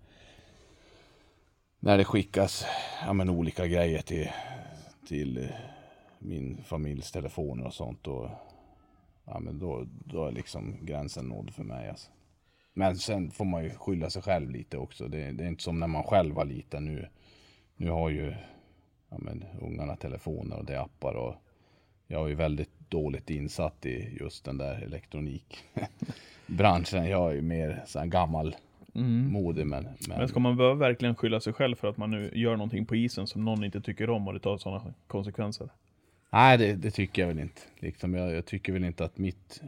[1.83, 2.65] när det skickas
[3.05, 4.29] ja, men olika grejer till,
[5.07, 5.49] till eh,
[6.19, 8.31] min familjs telefoner och sånt då,
[9.25, 12.11] ja, men då, då är liksom gränsen nådd för mig alltså.
[12.73, 15.07] Men sen får man ju skylla sig själv lite också.
[15.07, 17.07] Det, det är inte som när man själv var liten nu.
[17.75, 18.33] Nu har ju
[19.11, 21.35] ja, men, ungarna telefoner och det är appar och
[22.07, 27.05] jag är ju väldigt dåligt insatt i just den där elektronikbranschen.
[27.05, 28.55] Jag är ju mer sån här gammal
[28.93, 32.31] modig men, men, Men ska man behöva verkligen skylla sig själv för att man nu
[32.33, 35.69] gör någonting på isen som någon inte tycker om och det tar sådana konsekvenser?
[36.29, 37.61] nej det, det tycker jag väl inte.
[37.79, 39.61] Liksom, jag, jag tycker väl inte att mitt,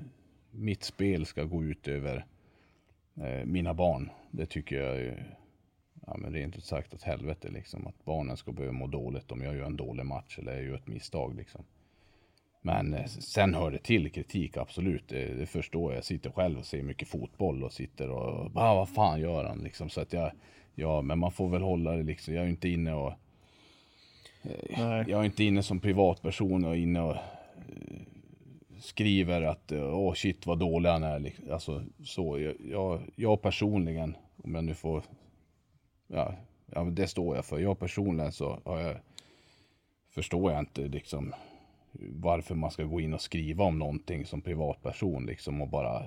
[0.52, 2.26] mitt spel ska gå ut över
[3.16, 4.10] eh, mina barn.
[4.32, 5.14] Det tycker jag
[6.08, 7.88] ja men rent ut sagt åt helvete liksom.
[7.88, 10.76] Att barnen ska behöva må dåligt om jag gör en dålig match eller jag gör
[10.76, 11.64] ett misstag liksom.
[12.62, 15.08] Men eh, sen hör det till kritik, absolut.
[15.08, 15.98] Det, det förstår jag.
[15.98, 19.60] Jag sitter själv och ser mycket fotboll och sitter och ah, vad fan gör han
[19.60, 19.90] liksom.
[19.90, 20.32] Så att jag,
[20.76, 22.34] ja, men man får väl hålla det liksom.
[22.34, 23.14] Jag är inte inne och
[24.44, 25.06] Nej.
[25.08, 27.20] jag är inte inne som privatperson och inne och eh,
[28.80, 31.20] skriver att eh, åh shit vad dålig han är.
[31.20, 31.52] liksom.
[31.52, 32.40] Alltså så.
[32.40, 35.04] Jag, jag, jag personligen, om jag nu får,
[36.14, 37.60] ja, ja det står jag för.
[37.60, 38.96] Jag personligen så har jag,
[40.10, 41.34] förstår jag inte liksom
[42.10, 46.06] varför man ska gå in och skriva om någonting som privatperson liksom och bara,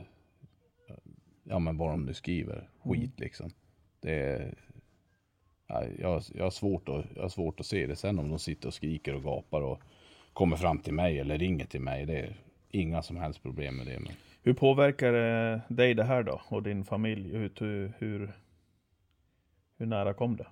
[1.44, 3.50] ja men vad de nu skriver, skit liksom.
[4.00, 4.54] Det är,
[5.68, 7.96] Ja, jag, jag, har svårt att, jag har svårt att se det.
[7.96, 9.80] Sen om de sitter och skriker och gapar och
[10.32, 12.06] kommer fram till mig eller ringer till mig.
[12.06, 12.36] Det är
[12.70, 13.98] inga som helst problem med det.
[13.98, 16.40] Men Hur påverkar det dig det här då?
[16.48, 17.36] Och din familj?
[17.36, 18.32] Hur, hur,
[19.76, 20.46] hur, nära kom det?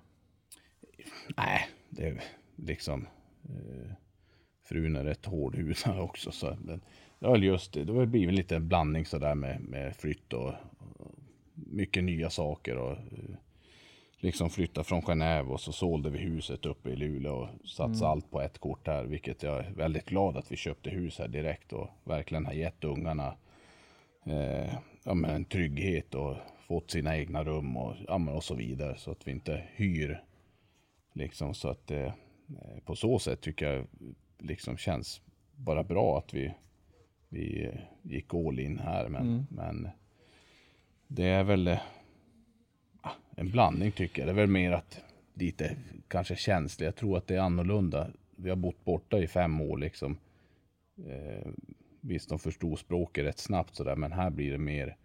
[1.37, 2.23] nej, det är
[2.55, 3.07] liksom...
[3.43, 3.91] Eh,
[4.63, 6.31] frun är rätt hårdhudad också.
[6.31, 6.81] Så, men
[7.19, 7.83] det har just det.
[7.83, 10.53] Det har blivit lite blandning sådär med, med flytt och,
[10.97, 11.15] och
[11.53, 12.77] mycket nya saker.
[12.77, 13.35] Och, eh,
[14.25, 18.31] liksom flytta från Genève och så sålde vi huset uppe i Luleå och satsade allt
[18.31, 19.03] på ett kort här.
[19.03, 22.83] Vilket jag är väldigt glad att vi köpte hus här direkt och verkligen har gett
[22.83, 23.35] ungarna
[24.25, 26.35] eh, ja, men en trygghet och
[26.67, 28.97] fått sina egna rum och, ja, och så vidare.
[28.97, 30.23] Så att vi inte hyr.
[31.13, 32.13] Liksom så att eh,
[32.85, 33.87] på så sätt tycker jag
[34.37, 35.21] liksom känns
[35.55, 36.53] bara bra att vi,
[37.29, 39.09] vi eh, gick all in här.
[39.09, 39.89] Men, men
[41.07, 41.79] det är väl eh,
[43.01, 44.27] ah, en blandning tycker jag.
[44.27, 45.01] Det är väl mer att
[45.33, 45.75] lite
[46.07, 46.87] kanske känslig.
[46.87, 48.07] Jag tror att det är annorlunda.
[48.35, 50.17] Vi har bott borta i fem år liksom.
[51.07, 51.51] Eh,
[52.01, 54.97] visst, de förstod språket rätt snabbt sådär, men här blir det mer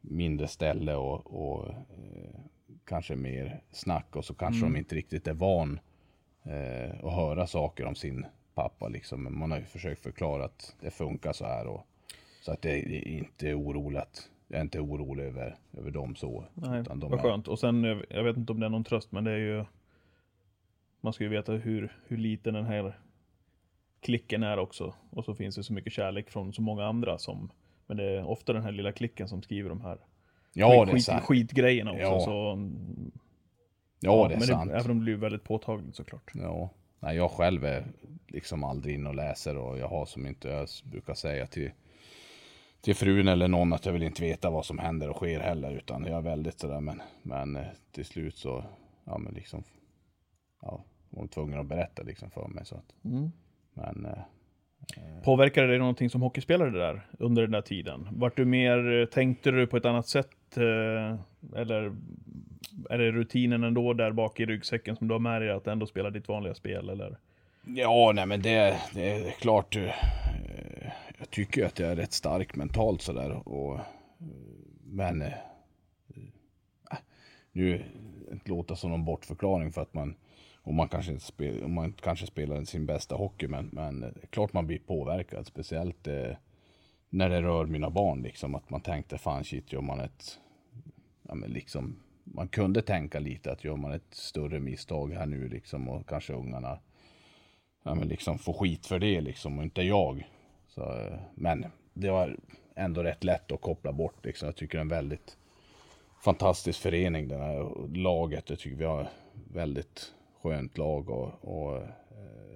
[0.00, 2.40] mindre ställe och, och eh,
[2.84, 5.80] kanske mer snack och så kanske de inte riktigt är van
[6.42, 9.22] eh, att höra saker om sin pappa liksom.
[9.24, 11.86] Men man har ju försökt förklara att det funkar så här och
[12.42, 16.44] så att det är inte orolig att jag är inte orolig över, över dem så.
[16.54, 17.48] Nej, utan de vad är- skönt.
[17.48, 19.64] Och sen, jag jag vet inte om det är någon tröst, men det är ju...
[21.00, 22.98] Man ska ju veta hur, hur liten den här
[24.00, 24.94] klicken är också.
[25.10, 27.50] Och så finns det så mycket kärlek från så många andra som...
[27.88, 29.98] Men det är ofta den här lilla klicken som skriver de här
[30.52, 31.22] Ja, det är skit, sant.
[31.24, 32.02] skitgrejerna också.
[32.02, 32.20] Ja.
[32.20, 32.70] Så,
[34.00, 34.70] Ja, det är men sant.
[34.70, 36.30] även om det blir väldigt påtagligt såklart.
[36.34, 36.70] Ja,
[37.00, 37.84] nej, jag själv är
[38.26, 41.70] liksom aldrig inne och läser och jag har som inte jag brukar säga till,
[42.80, 45.70] till frun eller någon att jag vill inte veta vad som händer och sker heller.
[45.72, 48.64] Utan jag är väldigt sådär, men, men eh, till slut så,
[49.04, 49.64] ja men liksom,
[50.62, 52.64] ja, hon var tvungen att berätta liksom för mig.
[52.66, 53.30] Så att, Mm.
[53.74, 54.18] men eh,
[54.96, 55.22] Eh.
[55.24, 58.08] Påverkade det någonting som hockeyspelare där under den där tiden?
[58.10, 60.56] Vart du mer, eh, tänkte du på ett annat sätt?
[60.56, 61.18] Eh,
[61.56, 61.96] eller
[62.90, 65.86] är det rutinen ändå där bak i ryggsäcken som du har med dig att ändå
[65.86, 66.88] spela ditt vanliga spel?
[66.88, 67.18] Eller?
[67.64, 69.76] Ja, nej men det, det är klart.
[71.18, 73.48] Jag tycker att jag är rätt stark mentalt sådär.
[73.48, 73.80] Och,
[74.84, 75.28] men äh,
[77.52, 77.84] nu
[78.32, 80.14] inte låta som någon bortförklaring för att man
[80.68, 83.46] och man kanske inte spel, man kanske spelar sin bästa hockey.
[83.46, 85.46] Men, men klart man blir påverkad.
[85.46, 86.36] Speciellt eh,
[87.10, 88.22] när det rör mina barn.
[88.22, 90.38] Liksom, att man tänkte fan shit gör man ett
[91.22, 95.48] ja, men liksom, man kunde tänka lite att gör man ett större misstag här nu
[95.48, 96.78] liksom och kanske ungarna
[97.82, 100.28] ja, men liksom får skit för det liksom och inte jag.
[100.68, 102.36] Så, eh, men det var
[102.74, 104.46] ändå rätt lätt att koppla bort liksom.
[104.46, 105.36] Jag tycker det är en väldigt
[106.24, 108.50] fantastisk förening den här laget.
[108.50, 109.08] Jag tycker vi har
[109.52, 111.88] väldigt skönt lag och, och eh,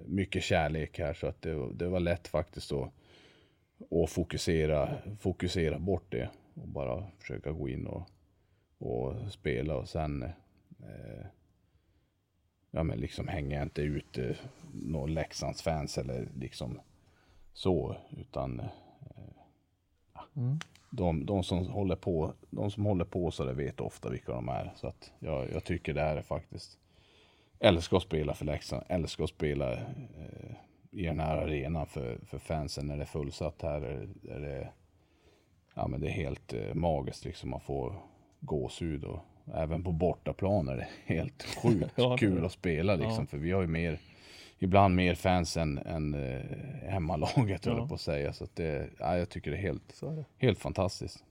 [0.06, 2.92] mycket kärlek här så att det, det var lätt faktiskt att,
[3.90, 4.88] att fokusera,
[5.20, 8.02] fokusera bort det och bara försöka gå in och,
[8.78, 10.22] och spela och sen
[10.82, 11.26] eh,
[12.70, 14.36] ja men liksom hänger jag inte ut eh,
[14.72, 16.80] någon Leksands fans eller liksom
[17.52, 18.66] så utan eh,
[20.36, 20.58] Mm.
[20.90, 24.48] de, de som håller på, de som håller på så det vet ofta vilka de
[24.48, 24.72] är.
[24.76, 26.78] Så att jag, jag tycker det här är faktiskt,
[27.62, 29.78] älskar att spela för Leksand, älskar att spela eh,
[30.90, 33.82] i den här arenan för, för fansen när det är fullsatt här.
[33.82, 34.68] Är, är det,
[35.74, 37.94] ja men det är helt eh, magiskt liksom, man får
[38.40, 39.20] gåshud och
[39.54, 43.16] även på bortaplan är det helt sjukt Ja, kul att spela liksom.
[43.18, 43.26] Ja.
[43.26, 43.98] För vi har ju mer,
[44.58, 46.40] ibland mer fans än, än eh,
[46.90, 47.86] hemmalaget Ja.
[47.88, 48.32] på att säga.
[48.32, 50.24] Så att det, ja, jag tycker det är helt, det.
[50.46, 51.24] helt fantastiskt.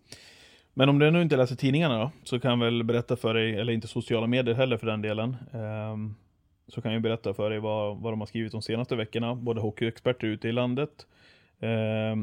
[0.74, 3.56] Men om du nu inte läser tidningarna då, så kan jag väl berätta för dig,
[3.56, 5.38] eller inte sociala medier heller för den delen.
[5.54, 6.16] ehm,
[6.72, 9.62] så kan jag berätta för dig vad, vad de har skrivit de senaste veckorna, både
[9.62, 11.08] hockeyexperter ute i landet
[11.60, 12.16] eh,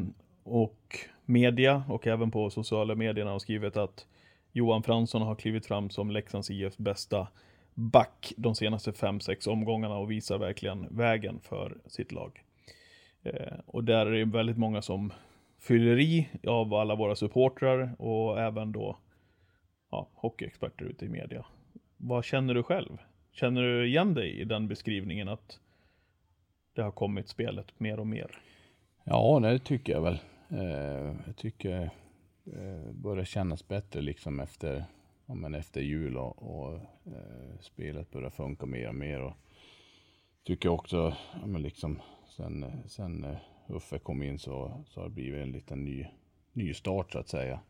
[0.43, 4.07] och media och även på sociala medierna har skrivit att
[4.53, 7.29] Johan Fransson har klivit fram som Leksands IFs bästa
[7.75, 12.43] back de senaste 5-6 omgångarna och visar verkligen vägen för sitt lag.
[13.23, 15.13] Eh, och där är det väldigt många som
[15.59, 18.99] fyller i av alla våra supportrar och även då
[19.91, 21.45] ja, hockeyexperter ute i media.
[21.97, 22.99] Vad känner du själv?
[23.41, 25.61] Känner du igen dig i den beskrivningen att
[26.75, 28.31] det har kommit spelet mer och mer?
[29.05, 30.19] Ja, det tycker jag väl.
[30.49, 31.91] Eh, jag tycker
[32.45, 34.85] det börjar kännas bättre liksom efter,
[35.27, 36.75] ja, men efter jul och, och
[37.07, 39.21] eh, spelet börjar funka mer och mer.
[39.21, 39.37] Och
[40.43, 43.37] tycker också, ja, men liksom sen, sen
[43.69, 46.07] Uffe kom in så, så har det blivit en liten ny,
[46.53, 47.61] ny start så att säga.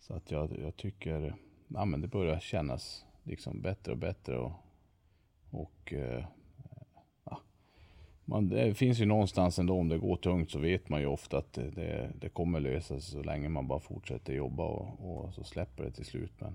[0.00, 1.34] Så att jag, jag tycker,
[1.68, 4.52] ja, men det börjar kännas liksom bättre och bättre och,
[5.56, 6.24] och eh,
[8.24, 11.38] man, det finns ju någonstans ändå, om det går tungt så vet man ju ofta
[11.38, 15.44] att det, det, kommer lösa sig så länge man bara fortsätter jobba och, och så
[15.44, 16.32] släpper det till slut.
[16.38, 16.54] Men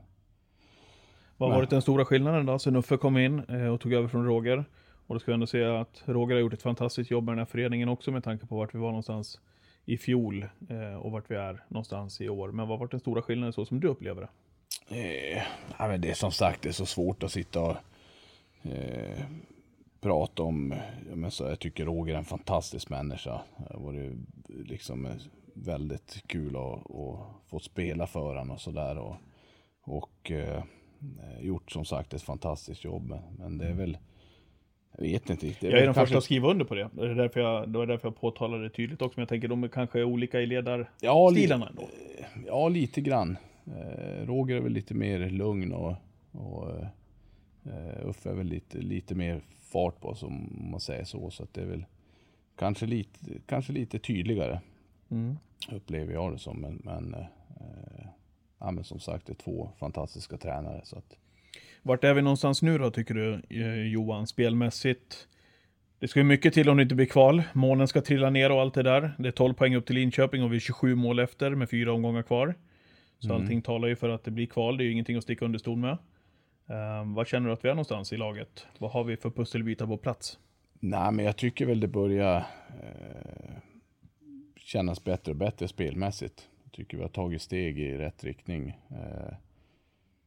[1.37, 4.07] Vad har varit den stora skillnaden då sen Uffe kom in eh, och tog över
[4.07, 4.65] från Roger?
[5.07, 7.39] Och då ska jag ändå säga att Roger har gjort ett fantastiskt jobb med den
[7.39, 9.39] här föreningen också med tanke på vart vi var någonstans
[9.85, 12.47] i fjol eh, och vart vi är någonstans i år.
[12.47, 14.29] Men vad har varit den stora skillnaden så som du upplever det?
[14.95, 15.43] Eh,
[15.77, 17.75] ja, men det är som sagt det är så svårt att sitta och
[18.63, 19.23] eh,
[20.01, 20.73] prata om.
[21.09, 23.41] Ja, men så, jag tycker Roger är en fantastisk människa.
[23.69, 24.15] Det var
[24.47, 25.07] liksom
[25.53, 28.97] väldigt kul att, att få spela för honom och sådär.
[28.97, 29.15] Och,
[29.83, 30.63] och eh,
[31.41, 33.19] gjort som sagt ett fantastiskt jobb.
[33.37, 33.97] Men, det är väl,
[34.97, 35.63] jag vet inte riktigt.
[35.71, 36.89] Jag är den kanske- första att skriva under på det.
[36.93, 39.19] Det är därför jag, det var därför jag påtalade det tydligt också.
[39.19, 41.83] Men jag tänker de är kanske olika i Ja, ledarstilarna ändå.
[42.47, 43.37] Ja, lite grann.
[43.65, 45.93] Eh, Roger är väl lite mer lugn och,
[46.31, 46.87] och eh,
[48.05, 51.29] Uffe är väl lite, lite mer fart på som man säger så.
[51.29, 51.85] Så att det är väl
[52.55, 54.59] kanske lite, kanske lite tydligare
[55.11, 55.37] Mm.
[55.71, 56.61] upplever jag det som.
[56.61, 58.07] Men, men, eh,
[58.59, 60.81] ja, men som sagt, det är två fantastiska tränare.
[60.83, 61.17] Så att,
[61.83, 65.27] Vart är vi någonstans nu då tycker du eh, Johan, spelmässigt?
[65.99, 67.43] Det ska ju mycket till om det inte blir kval.
[67.53, 69.13] Målen ska trilla ner och allt det där.
[69.19, 71.93] Det är 12 poäng upp till Linköping och vi är 27 mål efter med fyra
[71.93, 72.55] omgångar kvar.
[73.19, 73.41] Så Mm.
[73.41, 74.77] allting talar ju för att det blir kval.
[74.77, 75.97] Det är ju ingenting att sticka under stol med.
[76.71, 78.67] Um, vad känner du att vi är någonstans i laget?
[78.77, 80.39] Vad har vi för pusselbitar på plats?
[80.79, 82.37] Nej, men jag tycker väl det börjar
[82.83, 83.53] eh,
[84.55, 86.49] kännas bättre och bättre spelmässigt.
[86.63, 88.69] Jag tycker vi har tagit steg i rätt riktning.
[88.89, 89.33] Eh,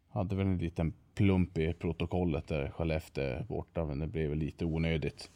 [0.08, 4.64] hade väl en liten plump i protokollet där Skellefteå borta, men det blev väl lite
[4.64, 5.30] onödigt.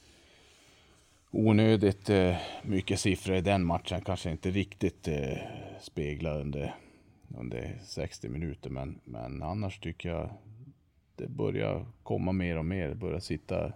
[1.30, 4.00] onödigt eh, mycket siffror i den matchen.
[4.00, 5.38] Kanske inte riktigt eh,
[5.80, 6.74] speglar under,
[7.38, 8.70] under 60 minuter.
[8.70, 10.30] Men, men annars tycker jag
[11.18, 12.88] det börjar komma mer och mer.
[12.88, 13.72] Det börjar sitta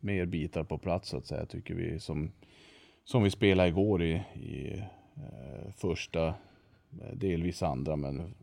[0.00, 1.46] mer bitar på plats så att säga.
[1.46, 2.30] Tycker vi som,
[3.04, 4.78] som vi spelade igår i, i
[5.16, 8.34] eh, första, eh, delvis andra, men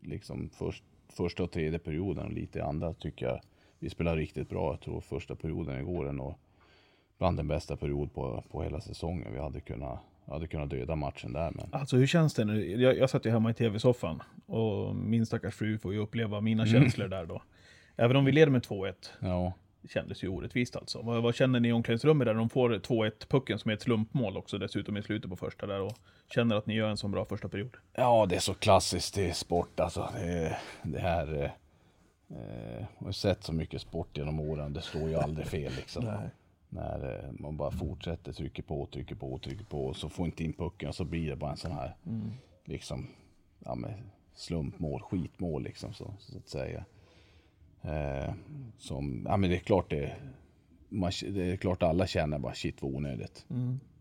[0.00, 3.40] liksom först, första och tredje perioden och lite i andra tycker jag
[3.78, 4.72] vi spelar riktigt bra.
[4.72, 6.34] Jag tror första perioden igår är nog
[7.18, 9.32] bland den bästa period på, på hela säsongen.
[9.32, 11.50] Vi hade kunnat, hade kunnat döda matchen där.
[11.50, 12.80] Men Alltså hur känns det nu?
[12.80, 16.62] Jag, jag satt ju hemma i tv-soffan och min stackars fru får ju uppleva mina
[16.62, 16.72] Mm.
[16.82, 17.42] känslor där då.
[18.02, 21.02] Även om vi leder med 2-1, ja, det kändes ju orättvist alltså.
[21.02, 24.36] Vad, vad känner ni i omklädningsrummet där de får 2-1 pucken som är ett slumpmål
[24.36, 25.92] också dessutom i slutet på första där och
[26.34, 27.76] känner att ni gör en så bra första period?
[27.92, 30.12] ja, det är så klassiskt i sport alltså.
[30.14, 31.34] Det, det här...
[31.34, 31.50] Eh,
[32.38, 34.72] eh, jag har sett så mycket sport genom åren.
[34.72, 36.04] Det står ju aldrig fel liksom.
[36.04, 36.30] Nej.
[36.68, 40.44] När eh, man bara fortsätter, trycker på, trycker på, trycker på och så får inte
[40.44, 41.96] in pucken och så blir det bara en sån här
[42.64, 43.08] liksom,
[43.58, 46.84] ja men slumpmål, skitmål liksom så, så att säga.
[47.82, 48.34] Eh,
[48.78, 50.12] som, ja men det är klart det,
[50.88, 53.46] man, det är klart alla känner bara shit vad onödigt.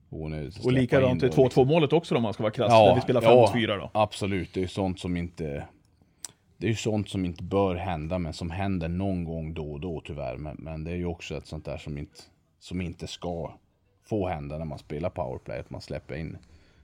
[0.09, 2.71] onödigt att Och likadant i och liksom- 2-2 målet också om man ska vara krass,
[2.71, 3.89] där vi spelar 5-4 då.
[3.93, 5.67] Absolut, det är ju sånt som inte
[6.57, 9.79] Det är ju sånt som inte bör hända men som händer någon gång då och
[9.79, 10.38] då tyvärr.
[10.38, 12.19] Men, men det är ju också ett sånt där som inte,
[12.59, 13.53] som inte ska
[14.03, 15.59] få hända när man spelar powerplay.
[15.59, 16.38] Att man släpper in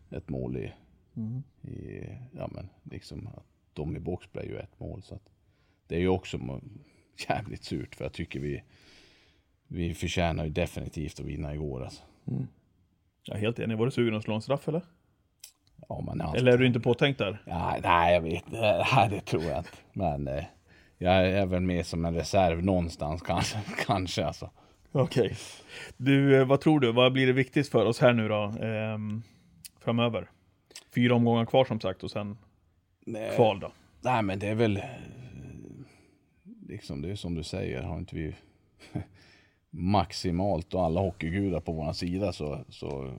[0.10, 0.74] ett mål i,
[1.70, 5.02] i ja men liksom att de i boxplay är ju ett mål.
[5.04, 5.30] Så att
[5.88, 6.40] det är ju också
[7.30, 8.64] jävligt surt för jag tycker vi
[9.68, 12.04] vi förtjänar ju definitivt att vinna igår alltså.
[13.24, 13.78] Ja, helt enig.
[13.78, 14.82] Var du sugen att slå en straff eller?
[15.90, 17.42] Ja, man är alltid- Eller är du inte påtänkt där?
[17.46, 18.86] Ja, nej, jag vet inte.
[18.96, 19.70] Nej, det tror jag inte.
[19.94, 20.44] Men eh,
[20.98, 23.58] jag är väl med som en reserv någonstans kanske.
[23.86, 24.50] kanske alltså.
[24.92, 25.36] Okej.
[25.98, 26.92] Du, eh, vad tror du?
[26.92, 28.54] Vad blir det viktigt för oss här nu då?
[28.62, 29.24] ehm,
[29.80, 30.30] framöver?
[30.96, 32.38] Fyra omgångar kvar som sagt och sen
[33.06, 33.72] Nej, kval då.
[34.02, 34.82] nej, men det är väl...
[36.68, 37.82] Liksom, det är som du säger.
[37.82, 38.36] Har inte vi
[39.70, 43.14] maximalt och alla hockeygudar på vår sida så, så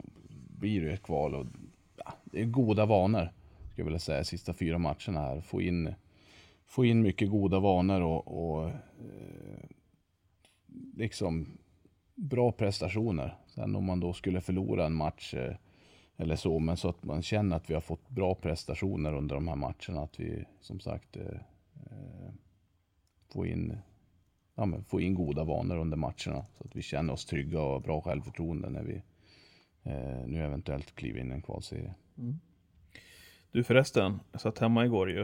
[0.59, 1.35] blir det ett kval.
[1.35, 1.47] Och,
[1.97, 3.33] ja, det är goda vanor,
[3.67, 5.41] skulle jag vilja säga, sista fyra matcherna här.
[5.41, 5.95] Få in,
[6.67, 9.69] få in mycket goda vanor och, och eh,
[10.97, 11.59] liksom
[12.15, 13.37] bra prestationer.
[13.47, 15.55] Sen om man då skulle förlora en match eh,
[16.17, 19.49] eller så, men så att man känner att vi har fått bra prestationer under de
[19.49, 20.03] här matcherna.
[20.03, 21.41] Att vi som sagt eh,
[21.91, 22.33] eh
[23.29, 23.79] eh, får, in,
[24.55, 26.47] ja, men får in goda vanor under matcherna.
[26.59, 29.03] Så att vi känner oss trygga och har bra självförtroende när vi
[29.85, 31.95] eh, nu eventuellt kliver in i en kvalserie.
[33.53, 35.17] Du förresten, jag satt hemma igår ju.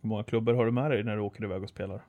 [0.00, 2.02] Hur många klubbor har du med dig när du åker iväg och spelar?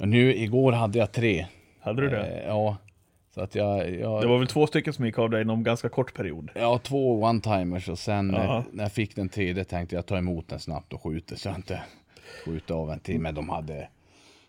[0.00, 1.46] Och nu igår hade jag tre.
[1.80, 2.26] Hade du det?
[2.26, 2.76] Eh, ja,
[3.34, 5.88] så att jag, jag, Det var väl två stycken som gick av dig inom ganska
[5.88, 6.50] kort period?
[6.54, 8.38] Ja, två one-timers och sen Ja.
[8.38, 11.48] när, när jag fick den tredje tänkte jag ta emot den snabbt och skjuta så
[11.48, 11.82] jag inte
[12.44, 13.20] skjuter av en till.
[13.20, 13.88] Men de hade,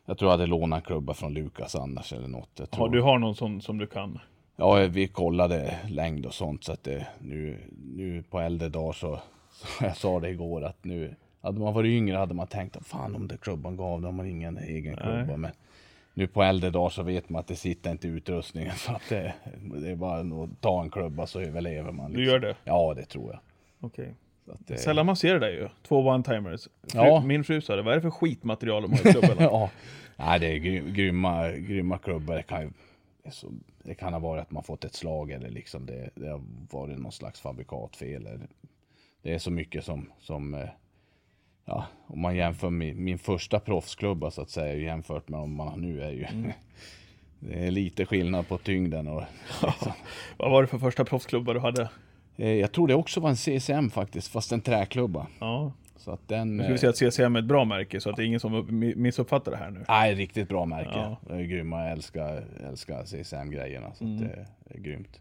[0.10, 2.50] jag tror jag hade lånat klubba från Lukas annars eller något.
[2.56, 4.20] Jag tror, Ja, du har någon sån som du kan?
[4.56, 7.58] Ja, vi kollade längd och sånt så att det, nu,
[7.96, 9.20] nu på äldre dagar så,
[9.52, 12.86] så jag sa det igår att nu, hade man varit yngre hade man tänkt att
[12.88, 15.38] fan om det klubban gav, då har man ingen egen klubba.
[15.38, 15.52] Men
[16.14, 19.10] nu på äldre dagar så vet man att det sitter inte i utrustningen så att
[19.10, 19.34] det,
[19.82, 22.12] det är bara att ta en klubba så överlever man.
[22.12, 22.24] liksom.
[22.24, 22.56] Du gör det?
[22.64, 23.40] Ja, det tror jag.
[23.80, 24.06] Okej.
[24.08, 24.14] Så
[24.52, 25.68] att det, Sällan man ser det där ju.
[25.88, 26.68] Två one-timers.
[26.94, 27.22] Ja.
[27.26, 29.38] Min fru sa det, vad är det för skitmaterial de har i klubben?
[29.40, 29.70] ja,
[30.18, 32.36] nej, det är gry- grymma, grymma klubbar.
[32.36, 32.70] Det kan, ju,
[33.84, 36.42] det, kan ha varit att man fått ett slag eller liksom det, det har
[36.72, 38.28] varit någon slags fabrikatfel.
[38.28, 38.48] Eller,
[39.22, 40.70] det är så mycket som, som eh,
[41.66, 45.68] ja, om man jämför med min första proffsklubba så att säga jämfört med om man
[45.68, 46.26] har nu är ju
[47.40, 49.24] det är lite skillnad på tyngden och
[50.38, 51.90] Vad var det för första proffsklubbar du hade?
[52.40, 55.28] Eh, jag tror det också var en CCM faktiskt, fast en träklubba.
[55.40, 55.72] Ja.
[55.98, 56.60] Så att den...
[56.64, 58.54] Ska vi säga att CCM är ett bra märke, så att det är ingen som
[58.56, 59.86] mi- missuppfattar det här nu.
[59.88, 60.90] Nej, riktigt bra märke.
[60.94, 61.18] Ja.
[61.28, 63.94] Det är grymma, jag älskar, älskar CCM-grejerna.
[63.94, 65.20] Så att det är grymt.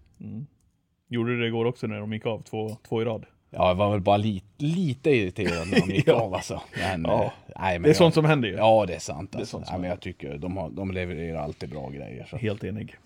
[1.08, 3.26] Gjorde du det igår också när de gick av två, två i rad?
[3.50, 6.14] Ja, jag var väl bara lite, lite irriterad när de gick Ja.
[6.20, 6.62] av alltså.
[6.78, 7.24] Men, Ja.
[7.24, 8.54] eh, nej, men Det är jag, sånt som händer ju.
[8.54, 9.34] Ja, det är sant.
[9.34, 9.50] är Alltså.
[9.56, 12.24] sånt som nej, men jag tycker de, har, de levererar alltid bra grejer.
[12.30, 12.36] Så.
[12.36, 12.96] Helt enig.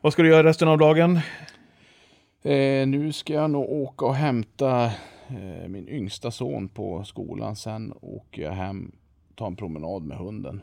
[0.00, 1.20] Vad ska du göra resten av dagen?
[2.46, 4.84] Eh, nu ska jag nog åka och hämta
[5.28, 7.56] eh, min yngsta son på skolan.
[7.56, 8.92] Sen åker jag hem,
[9.34, 10.62] tar en promenad med hunden.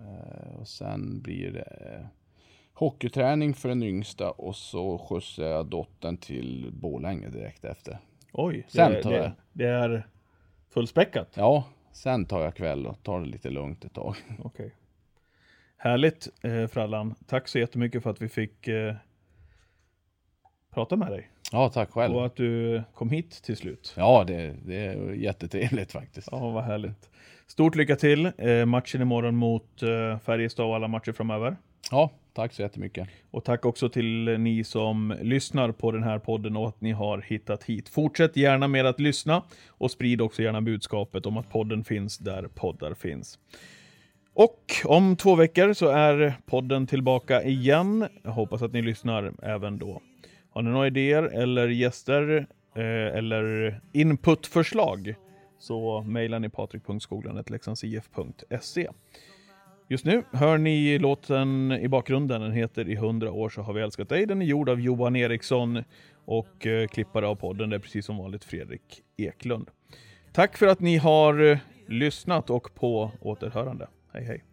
[0.00, 2.06] Eh, och sen blir det eh,
[2.72, 7.98] hockeyträning för den yngsta och så skjutsar jag dottern till Borlänge direkt efter.
[8.32, 9.32] Oj, Sen det, tar det, jag.
[9.52, 10.06] det är
[10.70, 11.28] fullspäckat.
[11.34, 14.16] Ja, sen tar jag kväll och tar det lite lugnt ett tag.
[14.42, 14.74] Okej.
[15.76, 17.14] Härligt, eh, Frallan.
[17.26, 18.94] Tack så jättemycket för att vi fick eh,
[20.74, 21.28] prata med dig.
[21.52, 22.16] Ja, tack själv.
[22.16, 23.94] Och att du kom hit till slut.
[23.96, 26.28] Ja, det, det är jättetrevligt faktiskt.
[26.30, 27.10] Ja, vad härligt.
[27.46, 28.32] Stort lycka till.
[28.38, 31.56] Eh, matchen imorgon mot eh, Färjestad och alla matcher framöver.
[31.90, 33.08] Ja, tack så jättemycket.
[33.30, 37.18] Och tack också till ni som lyssnar på den här podden och att ni har
[37.18, 37.88] hittat hit.
[37.88, 42.42] Fortsätt gärna med att lyssna och sprid också gärna budskapet om att podden finns där
[42.54, 43.38] poddar finns.
[44.34, 48.06] Och om två veckor så är podden tillbaka igen.
[48.22, 50.00] Jag hoppas att ni lyssnar även då.
[50.52, 55.14] Har ni några idéer eller gäster eh, eller inputförslag
[55.58, 58.88] så mejlar ni patrik.skoglan.leksandsif.se.
[59.88, 62.40] Just nu hör ni låten i bakgrunden.
[62.40, 64.26] Den heter I hundra år så har vi älskat dig.
[64.26, 65.84] Den är gjord av Johan Eriksson
[66.24, 69.70] och eh, klippare av podden det är precis som vanligt Fredrik Eklund.
[70.32, 73.88] Tack för att ni har eh, lyssnat och på återhörande.
[74.12, 74.44] Hej hej!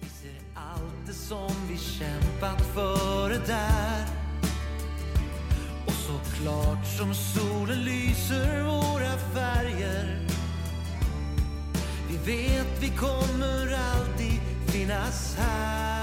[0.00, 4.19] Vi ser allt det som vi kämpat för det där
[6.10, 10.26] så klart som solen lyser våra färger.
[12.08, 15.99] Vi vet vi kommer alltid finnas här.